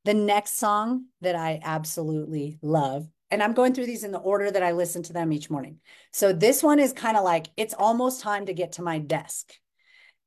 The 0.04 0.14
next 0.14 0.58
song 0.58 1.06
that 1.20 1.36
I 1.36 1.60
absolutely 1.62 2.58
love, 2.60 3.08
and 3.30 3.42
I'm 3.42 3.54
going 3.54 3.72
through 3.72 3.86
these 3.86 4.04
in 4.04 4.10
the 4.10 4.18
order 4.18 4.50
that 4.50 4.62
I 4.62 4.72
listen 4.72 5.02
to 5.04 5.12
them 5.12 5.32
each 5.32 5.48
morning. 5.48 5.78
So 6.12 6.32
this 6.32 6.62
one 6.62 6.80
is 6.80 6.92
kind 6.92 7.16
of 7.16 7.24
like 7.24 7.46
it's 7.56 7.74
almost 7.74 8.20
time 8.20 8.46
to 8.46 8.52
get 8.52 8.72
to 8.72 8.82
my 8.82 8.98
desk. 8.98 9.52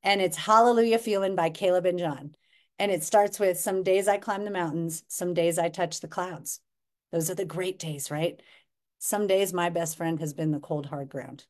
And 0.02 0.20
it's 0.20 0.36
Hallelujah 0.36 0.98
Feeling 0.98 1.36
by 1.36 1.50
Caleb 1.50 1.86
and 1.86 1.98
John. 1.98 2.34
And 2.78 2.90
it 2.90 3.02
starts 3.02 3.38
with 3.38 3.58
some 3.58 3.82
days 3.82 4.08
I 4.08 4.18
climb 4.18 4.44
the 4.44 4.50
mountains, 4.50 5.04
some 5.08 5.34
days 5.34 5.58
I 5.58 5.68
touch 5.68 6.00
the 6.00 6.08
clouds. 6.08 6.60
Those 7.12 7.30
are 7.30 7.34
the 7.34 7.44
great 7.44 7.78
days, 7.78 8.10
right? 8.10 8.40
Some 9.06 9.28
days 9.28 9.52
my 9.52 9.70
best 9.70 9.96
friend 9.96 10.18
has 10.18 10.32
been 10.34 10.50
the 10.50 10.58
cold, 10.58 10.86
hard 10.86 11.10
ground. 11.10 11.44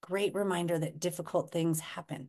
Great 0.00 0.32
reminder 0.32 0.78
that 0.78 1.00
difficult 1.00 1.50
things 1.50 1.80
happen. 1.80 2.28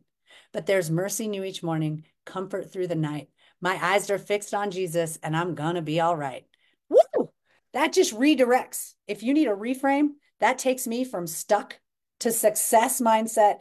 But 0.52 0.66
there's 0.66 0.90
mercy 0.90 1.28
new 1.28 1.44
each 1.44 1.62
morning, 1.62 2.04
comfort 2.24 2.72
through 2.72 2.88
the 2.88 2.96
night. 2.96 3.28
My 3.60 3.78
eyes 3.80 4.10
are 4.10 4.18
fixed 4.18 4.52
on 4.52 4.72
Jesus, 4.72 5.20
and 5.22 5.36
I'm 5.36 5.54
going 5.54 5.76
to 5.76 5.82
be 5.82 6.00
all 6.00 6.16
right. 6.16 6.46
Woo! 6.88 7.30
That 7.72 7.92
just 7.92 8.12
redirects. 8.12 8.94
If 9.06 9.22
you 9.22 9.34
need 9.34 9.46
a 9.46 9.54
reframe, 9.54 10.14
that 10.40 10.58
takes 10.58 10.88
me 10.88 11.04
from 11.04 11.28
stuck 11.28 11.78
to 12.18 12.32
success 12.32 13.00
mindset 13.00 13.58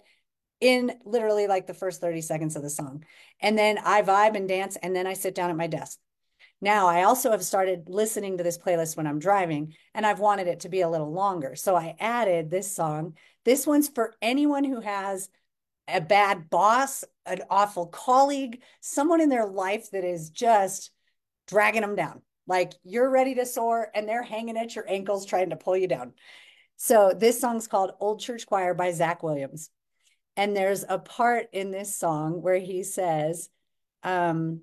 in 0.59 0.91
literally 1.05 1.45
like 1.45 1.67
the 1.67 1.75
first 1.75 2.01
30 2.01 2.21
seconds 2.21 2.55
of 2.55 2.63
the 2.63 2.69
song. 2.71 3.05
And 3.39 3.55
then 3.55 3.77
I 3.77 4.01
vibe 4.01 4.35
and 4.35 4.49
dance, 4.49 4.75
and 4.75 4.95
then 4.95 5.05
I 5.05 5.13
sit 5.13 5.35
down 5.35 5.51
at 5.51 5.55
my 5.55 5.67
desk. 5.67 5.99
Now, 6.61 6.87
I 6.87 7.03
also 7.03 7.31
have 7.31 7.43
started 7.43 7.89
listening 7.89 8.37
to 8.37 8.43
this 8.43 8.57
playlist 8.57 8.95
when 8.95 9.07
I'm 9.07 9.17
driving, 9.17 9.73
and 9.95 10.05
I've 10.05 10.19
wanted 10.19 10.47
it 10.47 10.61
to 10.61 10.69
be 10.69 10.81
a 10.81 10.89
little 10.89 11.11
longer. 11.11 11.55
So 11.55 11.75
I 11.75 11.95
added 11.99 12.49
this 12.49 12.71
song. 12.71 13.15
This 13.45 13.65
one's 13.65 13.89
for 13.89 14.13
anyone 14.21 14.63
who 14.63 14.79
has 14.79 15.29
a 15.87 15.99
bad 15.99 16.49
boss, 16.49 17.03
an 17.25 17.41
awful 17.49 17.87
colleague, 17.87 18.61
someone 18.79 19.21
in 19.21 19.29
their 19.29 19.47
life 19.47 19.89
that 19.91 20.03
is 20.03 20.29
just 20.29 20.91
dragging 21.47 21.81
them 21.81 21.95
down. 21.95 22.21
Like 22.47 22.73
you're 22.83 23.09
ready 23.09 23.35
to 23.35 23.45
soar 23.45 23.89
and 23.93 24.07
they're 24.07 24.23
hanging 24.23 24.57
at 24.57 24.75
your 24.75 24.89
ankles 24.89 25.25
trying 25.25 25.49
to 25.49 25.55
pull 25.55 25.75
you 25.75 25.87
down. 25.87 26.13
So 26.77 27.13
this 27.15 27.39
song's 27.39 27.67
called 27.67 27.91
Old 27.99 28.19
Church 28.19 28.45
Choir 28.45 28.73
by 28.73 28.91
Zach 28.91 29.23
Williams. 29.23 29.69
And 30.37 30.55
there's 30.55 30.85
a 30.87 30.97
part 30.97 31.47
in 31.53 31.71
this 31.71 31.95
song 31.95 32.41
where 32.41 32.57
he 32.57 32.83
says, 32.83 33.49
um, 34.03 34.61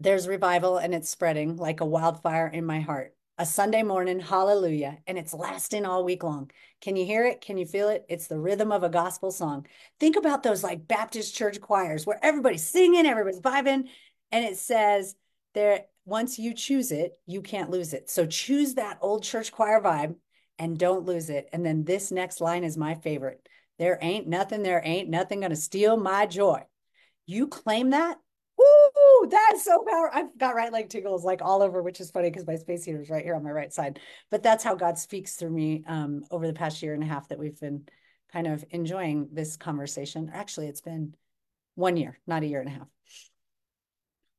there's 0.00 0.28
revival 0.28 0.78
and 0.78 0.94
it's 0.94 1.08
spreading 1.08 1.56
like 1.56 1.80
a 1.80 1.86
wildfire 1.86 2.46
in 2.46 2.64
my 2.64 2.80
heart. 2.80 3.14
A 3.40 3.46
Sunday 3.46 3.84
morning, 3.84 4.18
hallelujah, 4.18 4.98
and 5.06 5.16
it's 5.16 5.32
lasting 5.32 5.86
all 5.86 6.04
week 6.04 6.24
long. 6.24 6.50
Can 6.80 6.96
you 6.96 7.04
hear 7.06 7.24
it? 7.24 7.40
Can 7.40 7.56
you 7.56 7.66
feel 7.66 7.88
it? 7.88 8.04
It's 8.08 8.26
the 8.26 8.38
rhythm 8.38 8.72
of 8.72 8.82
a 8.82 8.88
gospel 8.88 9.30
song. 9.30 9.66
Think 10.00 10.16
about 10.16 10.42
those 10.42 10.64
like 10.64 10.88
Baptist 10.88 11.36
church 11.36 11.60
choirs 11.60 12.04
where 12.04 12.18
everybody's 12.20 12.66
singing, 12.66 13.06
everybody's 13.06 13.40
vibing, 13.40 13.88
and 14.32 14.44
it 14.44 14.56
says 14.56 15.14
there 15.54 15.84
once 16.04 16.38
you 16.38 16.54
choose 16.54 16.90
it, 16.90 17.12
you 17.26 17.42
can't 17.42 17.70
lose 17.70 17.92
it. 17.92 18.10
So 18.10 18.26
choose 18.26 18.74
that 18.74 18.98
old 19.02 19.22
church 19.22 19.52
choir 19.52 19.80
vibe 19.80 20.16
and 20.58 20.78
don't 20.78 21.04
lose 21.04 21.30
it. 21.30 21.48
And 21.52 21.64
then 21.64 21.84
this 21.84 22.10
next 22.10 22.40
line 22.40 22.64
is 22.64 22.76
my 22.76 22.94
favorite. 22.94 23.46
There 23.78 23.98
ain't 24.00 24.26
nothing, 24.26 24.62
there 24.62 24.82
ain't 24.84 25.08
nothing 25.08 25.40
going 25.40 25.50
to 25.50 25.56
steal 25.56 25.96
my 25.96 26.26
joy. 26.26 26.62
You 27.26 27.46
claim 27.46 27.90
that 27.90 28.18
That's 29.28 29.64
so 29.64 29.84
powerful. 29.88 30.20
I've 30.20 30.38
got 30.38 30.54
right 30.54 30.72
leg 30.72 30.88
tingles 30.88 31.24
like 31.24 31.42
all 31.42 31.62
over, 31.62 31.82
which 31.82 32.00
is 32.00 32.10
funny 32.10 32.30
because 32.30 32.46
my 32.46 32.56
space 32.56 32.84
heater 32.84 33.00
is 33.00 33.10
right 33.10 33.24
here 33.24 33.34
on 33.34 33.44
my 33.44 33.50
right 33.50 33.72
side. 33.72 33.98
But 34.30 34.42
that's 34.42 34.64
how 34.64 34.74
God 34.74 34.98
speaks 34.98 35.36
through 35.36 35.50
me 35.50 35.84
um, 35.86 36.24
over 36.30 36.46
the 36.46 36.52
past 36.52 36.82
year 36.82 36.94
and 36.94 37.02
a 37.02 37.06
half 37.06 37.28
that 37.28 37.38
we've 37.38 37.58
been 37.58 37.88
kind 38.32 38.46
of 38.46 38.64
enjoying 38.70 39.28
this 39.32 39.56
conversation. 39.56 40.30
Actually, 40.32 40.68
it's 40.68 40.80
been 40.80 41.14
one 41.74 41.96
year, 41.96 42.18
not 42.26 42.42
a 42.42 42.46
year 42.46 42.60
and 42.60 42.68
a 42.68 42.72
half. 42.72 42.88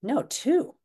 No, 0.01 0.23
two. 0.23 0.75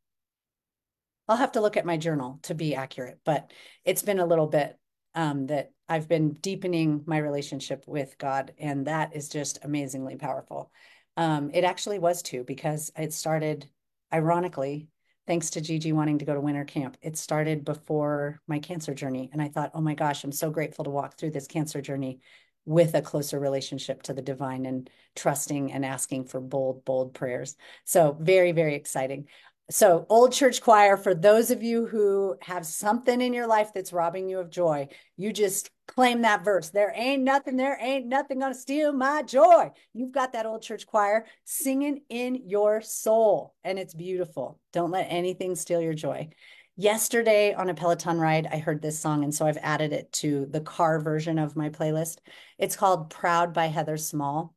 I'll 1.27 1.37
have 1.37 1.53
to 1.53 1.61
look 1.61 1.77
at 1.77 1.85
my 1.85 1.97
journal 1.97 2.39
to 2.43 2.53
be 2.53 2.75
accurate, 2.75 3.19
but 3.25 3.51
it's 3.83 4.03
been 4.03 4.19
a 4.19 4.25
little 4.25 4.47
bit 4.47 4.77
um, 5.15 5.47
that 5.47 5.71
I've 5.87 6.07
been 6.07 6.33
deepening 6.33 7.03
my 7.05 7.17
relationship 7.17 7.83
with 7.87 8.17
God, 8.17 8.53
and 8.59 8.87
that 8.87 9.15
is 9.15 9.29
just 9.29 9.59
amazingly 9.63 10.17
powerful. 10.17 10.71
Um, 11.17 11.49
it 11.53 11.63
actually 11.63 11.99
was 11.99 12.21
two 12.21 12.43
because 12.43 12.91
it 12.97 13.13
started, 13.13 13.67
ironically, 14.15 14.87
thanks 15.27 15.49
to 15.51 15.61
Gigi 15.61 15.91
wanting 15.91 16.19
to 16.19 16.25
go 16.25 16.33
to 16.33 16.39
winter 16.39 16.63
camp. 16.63 16.95
It 17.01 17.17
started 17.17 17.65
before 17.65 18.39
my 18.47 18.59
cancer 18.59 18.93
journey. 18.93 19.29
And 19.33 19.41
I 19.41 19.49
thought, 19.49 19.71
oh 19.73 19.81
my 19.81 19.93
gosh, 19.93 20.23
I'm 20.23 20.31
so 20.31 20.49
grateful 20.49 20.85
to 20.85 20.89
walk 20.89 21.17
through 21.17 21.31
this 21.31 21.47
cancer 21.47 21.81
journey 21.81 22.21
with 22.65 22.95
a 22.95 23.01
closer 23.01 23.39
relationship 23.39 24.03
to 24.03 24.13
the 24.13 24.21
divine 24.21 24.65
and 24.65 24.89
trusting 25.15 25.73
and 25.73 25.85
asking 25.85 26.25
for 26.25 26.39
bold, 26.39 26.85
bold 26.85 27.13
prayers. 27.13 27.57
So, 27.83 28.15
very, 28.19 28.53
very 28.53 28.75
exciting. 28.75 29.27
So, 29.71 30.05
old 30.09 30.31
church 30.31 30.61
choir, 30.61 30.95
for 30.95 31.15
those 31.15 31.49
of 31.49 31.63
you 31.63 31.87
who 31.87 32.35
have 32.41 32.67
something 32.67 33.19
in 33.19 33.33
your 33.33 33.47
life 33.47 33.71
that's 33.73 33.91
robbing 33.91 34.29
you 34.29 34.37
of 34.37 34.51
joy, 34.51 34.89
you 35.17 35.33
just 35.33 35.71
claim 35.87 36.21
that 36.21 36.45
verse. 36.45 36.69
There 36.69 36.93
ain't 36.95 37.23
nothing, 37.23 37.57
there 37.57 37.75
ain't 37.81 38.05
nothing 38.05 38.39
gonna 38.39 38.53
steal 38.53 38.93
my 38.93 39.23
joy. 39.23 39.71
You've 39.91 40.11
got 40.11 40.33
that 40.33 40.45
old 40.45 40.61
church 40.61 40.85
choir 40.85 41.25
singing 41.45 42.01
in 42.09 42.47
your 42.47 42.81
soul, 42.81 43.55
and 43.63 43.79
it's 43.79 43.95
beautiful. 43.95 44.59
Don't 44.71 44.91
let 44.91 45.07
anything 45.09 45.55
steal 45.55 45.81
your 45.81 45.95
joy. 45.95 46.29
Yesterday 46.77 47.55
on 47.55 47.69
a 47.69 47.73
Peloton 47.73 48.19
ride, 48.19 48.45
I 48.45 48.59
heard 48.59 48.83
this 48.83 48.99
song, 48.99 49.23
and 49.23 49.33
so 49.33 49.47
I've 49.47 49.57
added 49.57 49.93
it 49.93 50.11
to 50.13 50.45
the 50.45 50.61
car 50.61 50.99
version 50.99 51.39
of 51.39 51.55
my 51.55 51.69
playlist. 51.69 52.19
It's 52.59 52.75
called 52.75 53.09
Proud 53.09 53.51
by 53.51 53.65
Heather 53.65 53.97
Small. 53.97 54.53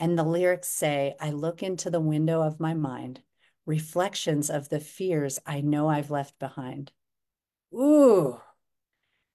And 0.00 0.18
the 0.18 0.24
lyrics 0.24 0.68
say, 0.68 1.14
I 1.20 1.30
look 1.30 1.62
into 1.62 1.90
the 1.90 2.00
window 2.00 2.42
of 2.42 2.58
my 2.58 2.74
mind 2.74 3.22
reflections 3.66 4.50
of 4.50 4.68
the 4.68 4.80
fears 4.80 5.38
I 5.46 5.60
know 5.60 5.88
I've 5.88 6.10
left 6.10 6.38
behind. 6.38 6.92
Ooh, 7.74 8.40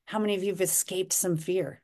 how 0.06 0.20
many 0.20 0.36
of 0.36 0.44
you 0.44 0.52
have 0.52 0.62
escaped 0.62 1.14
some 1.14 1.38
fear? 1.38 1.82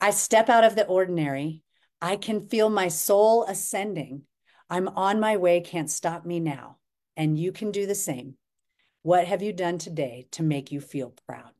I 0.00 0.10
step 0.10 0.48
out 0.48 0.64
of 0.64 0.76
the 0.76 0.86
ordinary. 0.86 1.62
I 2.00 2.16
can 2.16 2.48
feel 2.48 2.70
my 2.70 2.88
soul 2.88 3.44
ascending. 3.44 4.22
I'm 4.70 4.88
on 4.88 5.20
my 5.20 5.36
way, 5.36 5.60
can't 5.60 5.90
stop 5.90 6.24
me 6.24 6.40
now. 6.40 6.76
And 7.16 7.38
you 7.38 7.52
can 7.52 7.72
do 7.72 7.86
the 7.86 7.94
same. 7.94 8.34
What 9.02 9.26
have 9.26 9.42
you 9.42 9.52
done 9.52 9.78
today 9.78 10.28
to 10.32 10.42
make 10.42 10.70
you 10.70 10.80
feel 10.80 11.14
proud? 11.26 11.50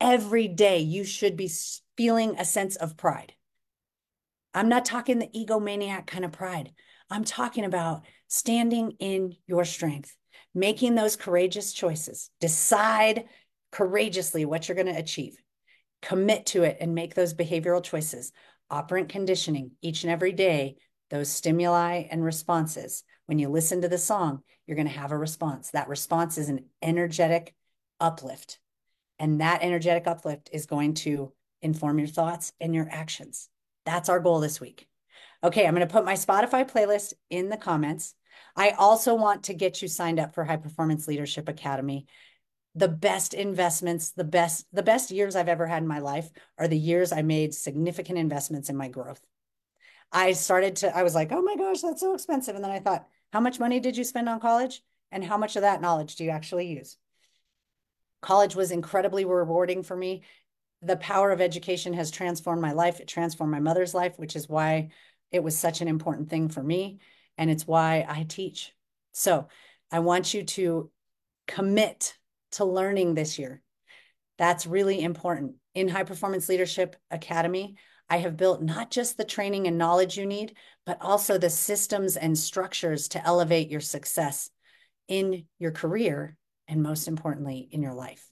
Every 0.00 0.48
day, 0.48 0.78
you 0.78 1.04
should 1.04 1.36
be 1.36 1.50
feeling 1.96 2.36
a 2.38 2.44
sense 2.44 2.76
of 2.76 2.96
pride. 2.96 3.34
I'm 4.54 4.68
not 4.68 4.84
talking 4.84 5.18
the 5.18 5.28
egomaniac 5.28 6.06
kind 6.06 6.24
of 6.24 6.32
pride. 6.32 6.72
I'm 7.10 7.24
talking 7.24 7.64
about 7.64 8.04
standing 8.30 8.92
in 9.00 9.34
your 9.46 9.64
strength, 9.64 10.16
making 10.54 10.94
those 10.94 11.16
courageous 11.16 11.72
choices. 11.72 12.30
Decide 12.40 13.24
courageously 13.72 14.44
what 14.44 14.68
you're 14.68 14.76
going 14.76 14.86
to 14.86 14.98
achieve. 14.98 15.36
Commit 16.00 16.46
to 16.46 16.62
it 16.62 16.78
and 16.80 16.94
make 16.94 17.14
those 17.14 17.34
behavioral 17.34 17.82
choices. 17.82 18.32
Operant 18.70 19.08
conditioning 19.08 19.72
each 19.82 20.04
and 20.04 20.12
every 20.12 20.32
day, 20.32 20.76
those 21.10 21.28
stimuli 21.28 22.04
and 22.10 22.24
responses. 22.24 23.02
When 23.26 23.40
you 23.40 23.48
listen 23.48 23.82
to 23.82 23.88
the 23.88 23.98
song, 23.98 24.42
you're 24.66 24.76
going 24.76 24.88
to 24.88 24.94
have 24.94 25.10
a 25.10 25.18
response. 25.18 25.70
That 25.70 25.88
response 25.88 26.38
is 26.38 26.48
an 26.48 26.64
energetic 26.80 27.54
uplift. 27.98 28.60
And 29.18 29.40
that 29.40 29.62
energetic 29.62 30.06
uplift 30.06 30.50
is 30.52 30.66
going 30.66 30.94
to 30.94 31.32
inform 31.62 31.98
your 31.98 32.08
thoughts 32.08 32.52
and 32.60 32.74
your 32.74 32.88
actions. 32.90 33.48
That's 33.84 34.08
our 34.08 34.20
goal 34.20 34.40
this 34.40 34.60
week. 34.60 34.86
Okay, 35.42 35.66
I'm 35.66 35.74
going 35.74 35.86
to 35.86 35.92
put 35.92 36.04
my 36.04 36.14
Spotify 36.14 36.70
playlist 36.70 37.14
in 37.28 37.48
the 37.48 37.56
comments. 37.56 38.14
I 38.56 38.70
also 38.70 39.14
want 39.14 39.44
to 39.44 39.54
get 39.54 39.82
you 39.82 39.88
signed 39.88 40.18
up 40.18 40.34
for 40.34 40.44
High 40.44 40.56
Performance 40.56 41.08
Leadership 41.08 41.48
Academy. 41.48 42.06
The 42.74 42.88
best 42.88 43.34
investments, 43.34 44.10
the 44.10 44.24
best 44.24 44.66
the 44.72 44.82
best 44.82 45.10
years 45.10 45.34
I've 45.34 45.48
ever 45.48 45.66
had 45.66 45.82
in 45.82 45.88
my 45.88 45.98
life 45.98 46.30
are 46.58 46.68
the 46.68 46.78
years 46.78 47.12
I 47.12 47.22
made 47.22 47.54
significant 47.54 48.18
investments 48.18 48.68
in 48.68 48.76
my 48.76 48.88
growth. 48.88 49.24
I 50.12 50.32
started 50.32 50.76
to 50.76 50.96
I 50.96 51.02
was 51.02 51.14
like, 51.14 51.32
"Oh 51.32 51.42
my 51.42 51.56
gosh, 51.56 51.80
that's 51.80 52.00
so 52.00 52.14
expensive." 52.14 52.54
And 52.54 52.64
then 52.64 52.70
I 52.70 52.80
thought, 52.80 53.08
"How 53.32 53.40
much 53.40 53.58
money 53.58 53.80
did 53.80 53.96
you 53.96 54.04
spend 54.04 54.28
on 54.28 54.40
college? 54.40 54.82
And 55.10 55.24
how 55.24 55.36
much 55.36 55.56
of 55.56 55.62
that 55.62 55.80
knowledge 55.80 56.16
do 56.16 56.24
you 56.24 56.30
actually 56.30 56.68
use?" 56.68 56.96
College 58.20 58.54
was 58.54 58.70
incredibly 58.70 59.24
rewarding 59.24 59.82
for 59.82 59.96
me. 59.96 60.22
The 60.82 60.96
power 60.96 61.30
of 61.30 61.40
education 61.40 61.92
has 61.94 62.10
transformed 62.10 62.62
my 62.62 62.72
life. 62.72 63.00
It 63.00 63.08
transformed 63.08 63.52
my 63.52 63.60
mother's 63.60 63.94
life, 63.94 64.18
which 64.18 64.36
is 64.36 64.48
why 64.48 64.90
it 65.32 65.42
was 65.42 65.56
such 65.58 65.80
an 65.80 65.88
important 65.88 66.30
thing 66.30 66.48
for 66.48 66.62
me 66.62 67.00
and 67.40 67.50
it's 67.50 67.66
why 67.66 68.04
I 68.06 68.24
teach. 68.28 68.72
So 69.12 69.48
I 69.90 70.00
want 70.00 70.34
you 70.34 70.44
to 70.44 70.90
commit 71.48 72.16
to 72.52 72.66
learning 72.66 73.14
this 73.14 73.38
year. 73.38 73.62
That's 74.36 74.66
really 74.66 75.02
important. 75.02 75.54
In 75.74 75.88
High 75.88 76.04
Performance 76.04 76.50
Leadership 76.50 76.96
Academy, 77.10 77.76
I 78.10 78.18
have 78.18 78.36
built 78.36 78.62
not 78.62 78.90
just 78.90 79.16
the 79.16 79.24
training 79.24 79.66
and 79.66 79.78
knowledge 79.78 80.18
you 80.18 80.26
need, 80.26 80.54
but 80.84 81.00
also 81.00 81.38
the 81.38 81.48
systems 81.48 82.18
and 82.18 82.38
structures 82.38 83.08
to 83.08 83.26
elevate 83.26 83.70
your 83.70 83.80
success 83.80 84.50
in 85.08 85.46
your 85.58 85.72
career 85.72 86.36
and 86.68 86.82
most 86.82 87.08
importantly, 87.08 87.68
in 87.72 87.82
your 87.82 87.94
life. 87.94 88.28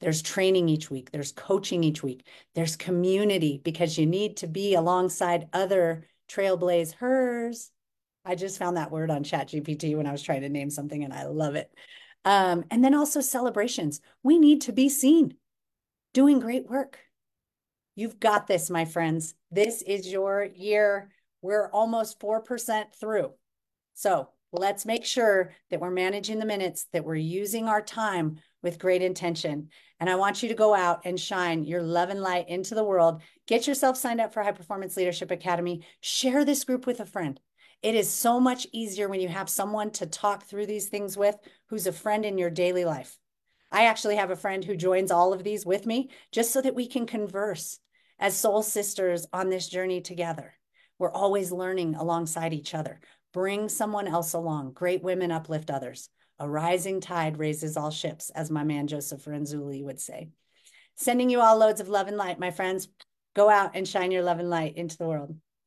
There's 0.00 0.20
training 0.20 0.68
each 0.68 0.90
week, 0.90 1.10
there's 1.12 1.32
coaching 1.32 1.82
each 1.82 2.02
week, 2.02 2.26
there's 2.54 2.76
community 2.76 3.58
because 3.64 3.96
you 3.96 4.04
need 4.04 4.36
to 4.38 4.46
be 4.46 4.74
alongside 4.74 5.48
other 5.54 6.06
trailblazers 6.28 7.70
I 8.24 8.34
just 8.34 8.58
found 8.58 8.76
that 8.76 8.90
word 8.90 9.10
on 9.10 9.24
ChatGPT 9.24 9.96
when 9.96 10.06
I 10.06 10.12
was 10.12 10.22
trying 10.22 10.42
to 10.42 10.48
name 10.48 10.70
something 10.70 11.04
and 11.04 11.12
I 11.12 11.24
love 11.24 11.54
it. 11.54 11.70
Um, 12.24 12.64
and 12.70 12.84
then 12.84 12.94
also 12.94 13.20
celebrations. 13.20 14.00
We 14.22 14.38
need 14.38 14.62
to 14.62 14.72
be 14.72 14.88
seen 14.88 15.34
doing 16.12 16.38
great 16.38 16.68
work. 16.68 16.98
You've 17.96 18.20
got 18.20 18.46
this, 18.46 18.70
my 18.70 18.84
friends. 18.84 19.34
This 19.50 19.82
is 19.82 20.10
your 20.10 20.44
year. 20.44 21.10
We're 21.42 21.70
almost 21.70 22.20
4% 22.20 22.94
through. 22.98 23.32
So 23.94 24.28
let's 24.52 24.86
make 24.86 25.04
sure 25.04 25.52
that 25.70 25.80
we're 25.80 25.90
managing 25.90 26.38
the 26.38 26.46
minutes, 26.46 26.86
that 26.92 27.04
we're 27.04 27.14
using 27.14 27.68
our 27.68 27.80
time 27.80 28.38
with 28.62 28.78
great 28.78 29.02
intention. 29.02 29.68
And 29.98 30.10
I 30.10 30.16
want 30.16 30.42
you 30.42 30.48
to 30.50 30.54
go 30.54 30.74
out 30.74 31.00
and 31.04 31.18
shine 31.18 31.64
your 31.64 31.82
love 31.82 32.10
and 32.10 32.20
light 32.20 32.48
into 32.48 32.74
the 32.74 32.84
world. 32.84 33.22
Get 33.46 33.66
yourself 33.66 33.96
signed 33.96 34.20
up 34.20 34.32
for 34.32 34.42
High 34.42 34.52
Performance 34.52 34.96
Leadership 34.96 35.30
Academy. 35.30 35.84
Share 36.00 36.44
this 36.44 36.64
group 36.64 36.86
with 36.86 37.00
a 37.00 37.06
friend. 37.06 37.40
It 37.82 37.94
is 37.94 38.10
so 38.10 38.38
much 38.38 38.66
easier 38.72 39.08
when 39.08 39.20
you 39.20 39.28
have 39.28 39.48
someone 39.48 39.90
to 39.92 40.06
talk 40.06 40.44
through 40.44 40.66
these 40.66 40.88
things 40.88 41.16
with 41.16 41.36
who's 41.68 41.86
a 41.86 41.92
friend 41.92 42.26
in 42.26 42.36
your 42.36 42.50
daily 42.50 42.84
life. 42.84 43.16
I 43.72 43.86
actually 43.86 44.16
have 44.16 44.30
a 44.30 44.36
friend 44.36 44.64
who 44.64 44.76
joins 44.76 45.10
all 45.10 45.32
of 45.32 45.44
these 45.44 45.64
with 45.64 45.86
me 45.86 46.10
just 46.30 46.52
so 46.52 46.60
that 46.60 46.74
we 46.74 46.86
can 46.86 47.06
converse 47.06 47.78
as 48.18 48.36
soul 48.36 48.62
sisters 48.62 49.26
on 49.32 49.48
this 49.48 49.68
journey 49.68 50.02
together. 50.02 50.54
We're 50.98 51.12
always 51.12 51.52
learning 51.52 51.94
alongside 51.94 52.52
each 52.52 52.74
other. 52.74 53.00
Bring 53.32 53.70
someone 53.70 54.08
else 54.08 54.34
along. 54.34 54.72
Great 54.72 55.02
women 55.02 55.30
uplift 55.30 55.70
others. 55.70 56.10
A 56.38 56.48
rising 56.48 57.00
tide 57.00 57.38
raises 57.38 57.76
all 57.76 57.90
ships, 57.90 58.30
as 58.30 58.50
my 58.50 58.64
man 58.64 58.88
Joseph 58.88 59.24
Renzulli 59.24 59.82
would 59.82 60.00
say. 60.00 60.28
Sending 60.96 61.30
you 61.30 61.40
all 61.40 61.56
loads 61.56 61.80
of 61.80 61.88
love 61.88 62.08
and 62.08 62.16
light, 62.16 62.38
my 62.38 62.50
friends. 62.50 62.88
Go 63.34 63.48
out 63.48 63.70
and 63.74 63.88
shine 63.88 64.10
your 64.10 64.22
love 64.22 64.38
and 64.38 64.50
light 64.50 64.76
into 64.76 64.98
the 64.98 65.06
world. 65.06 65.34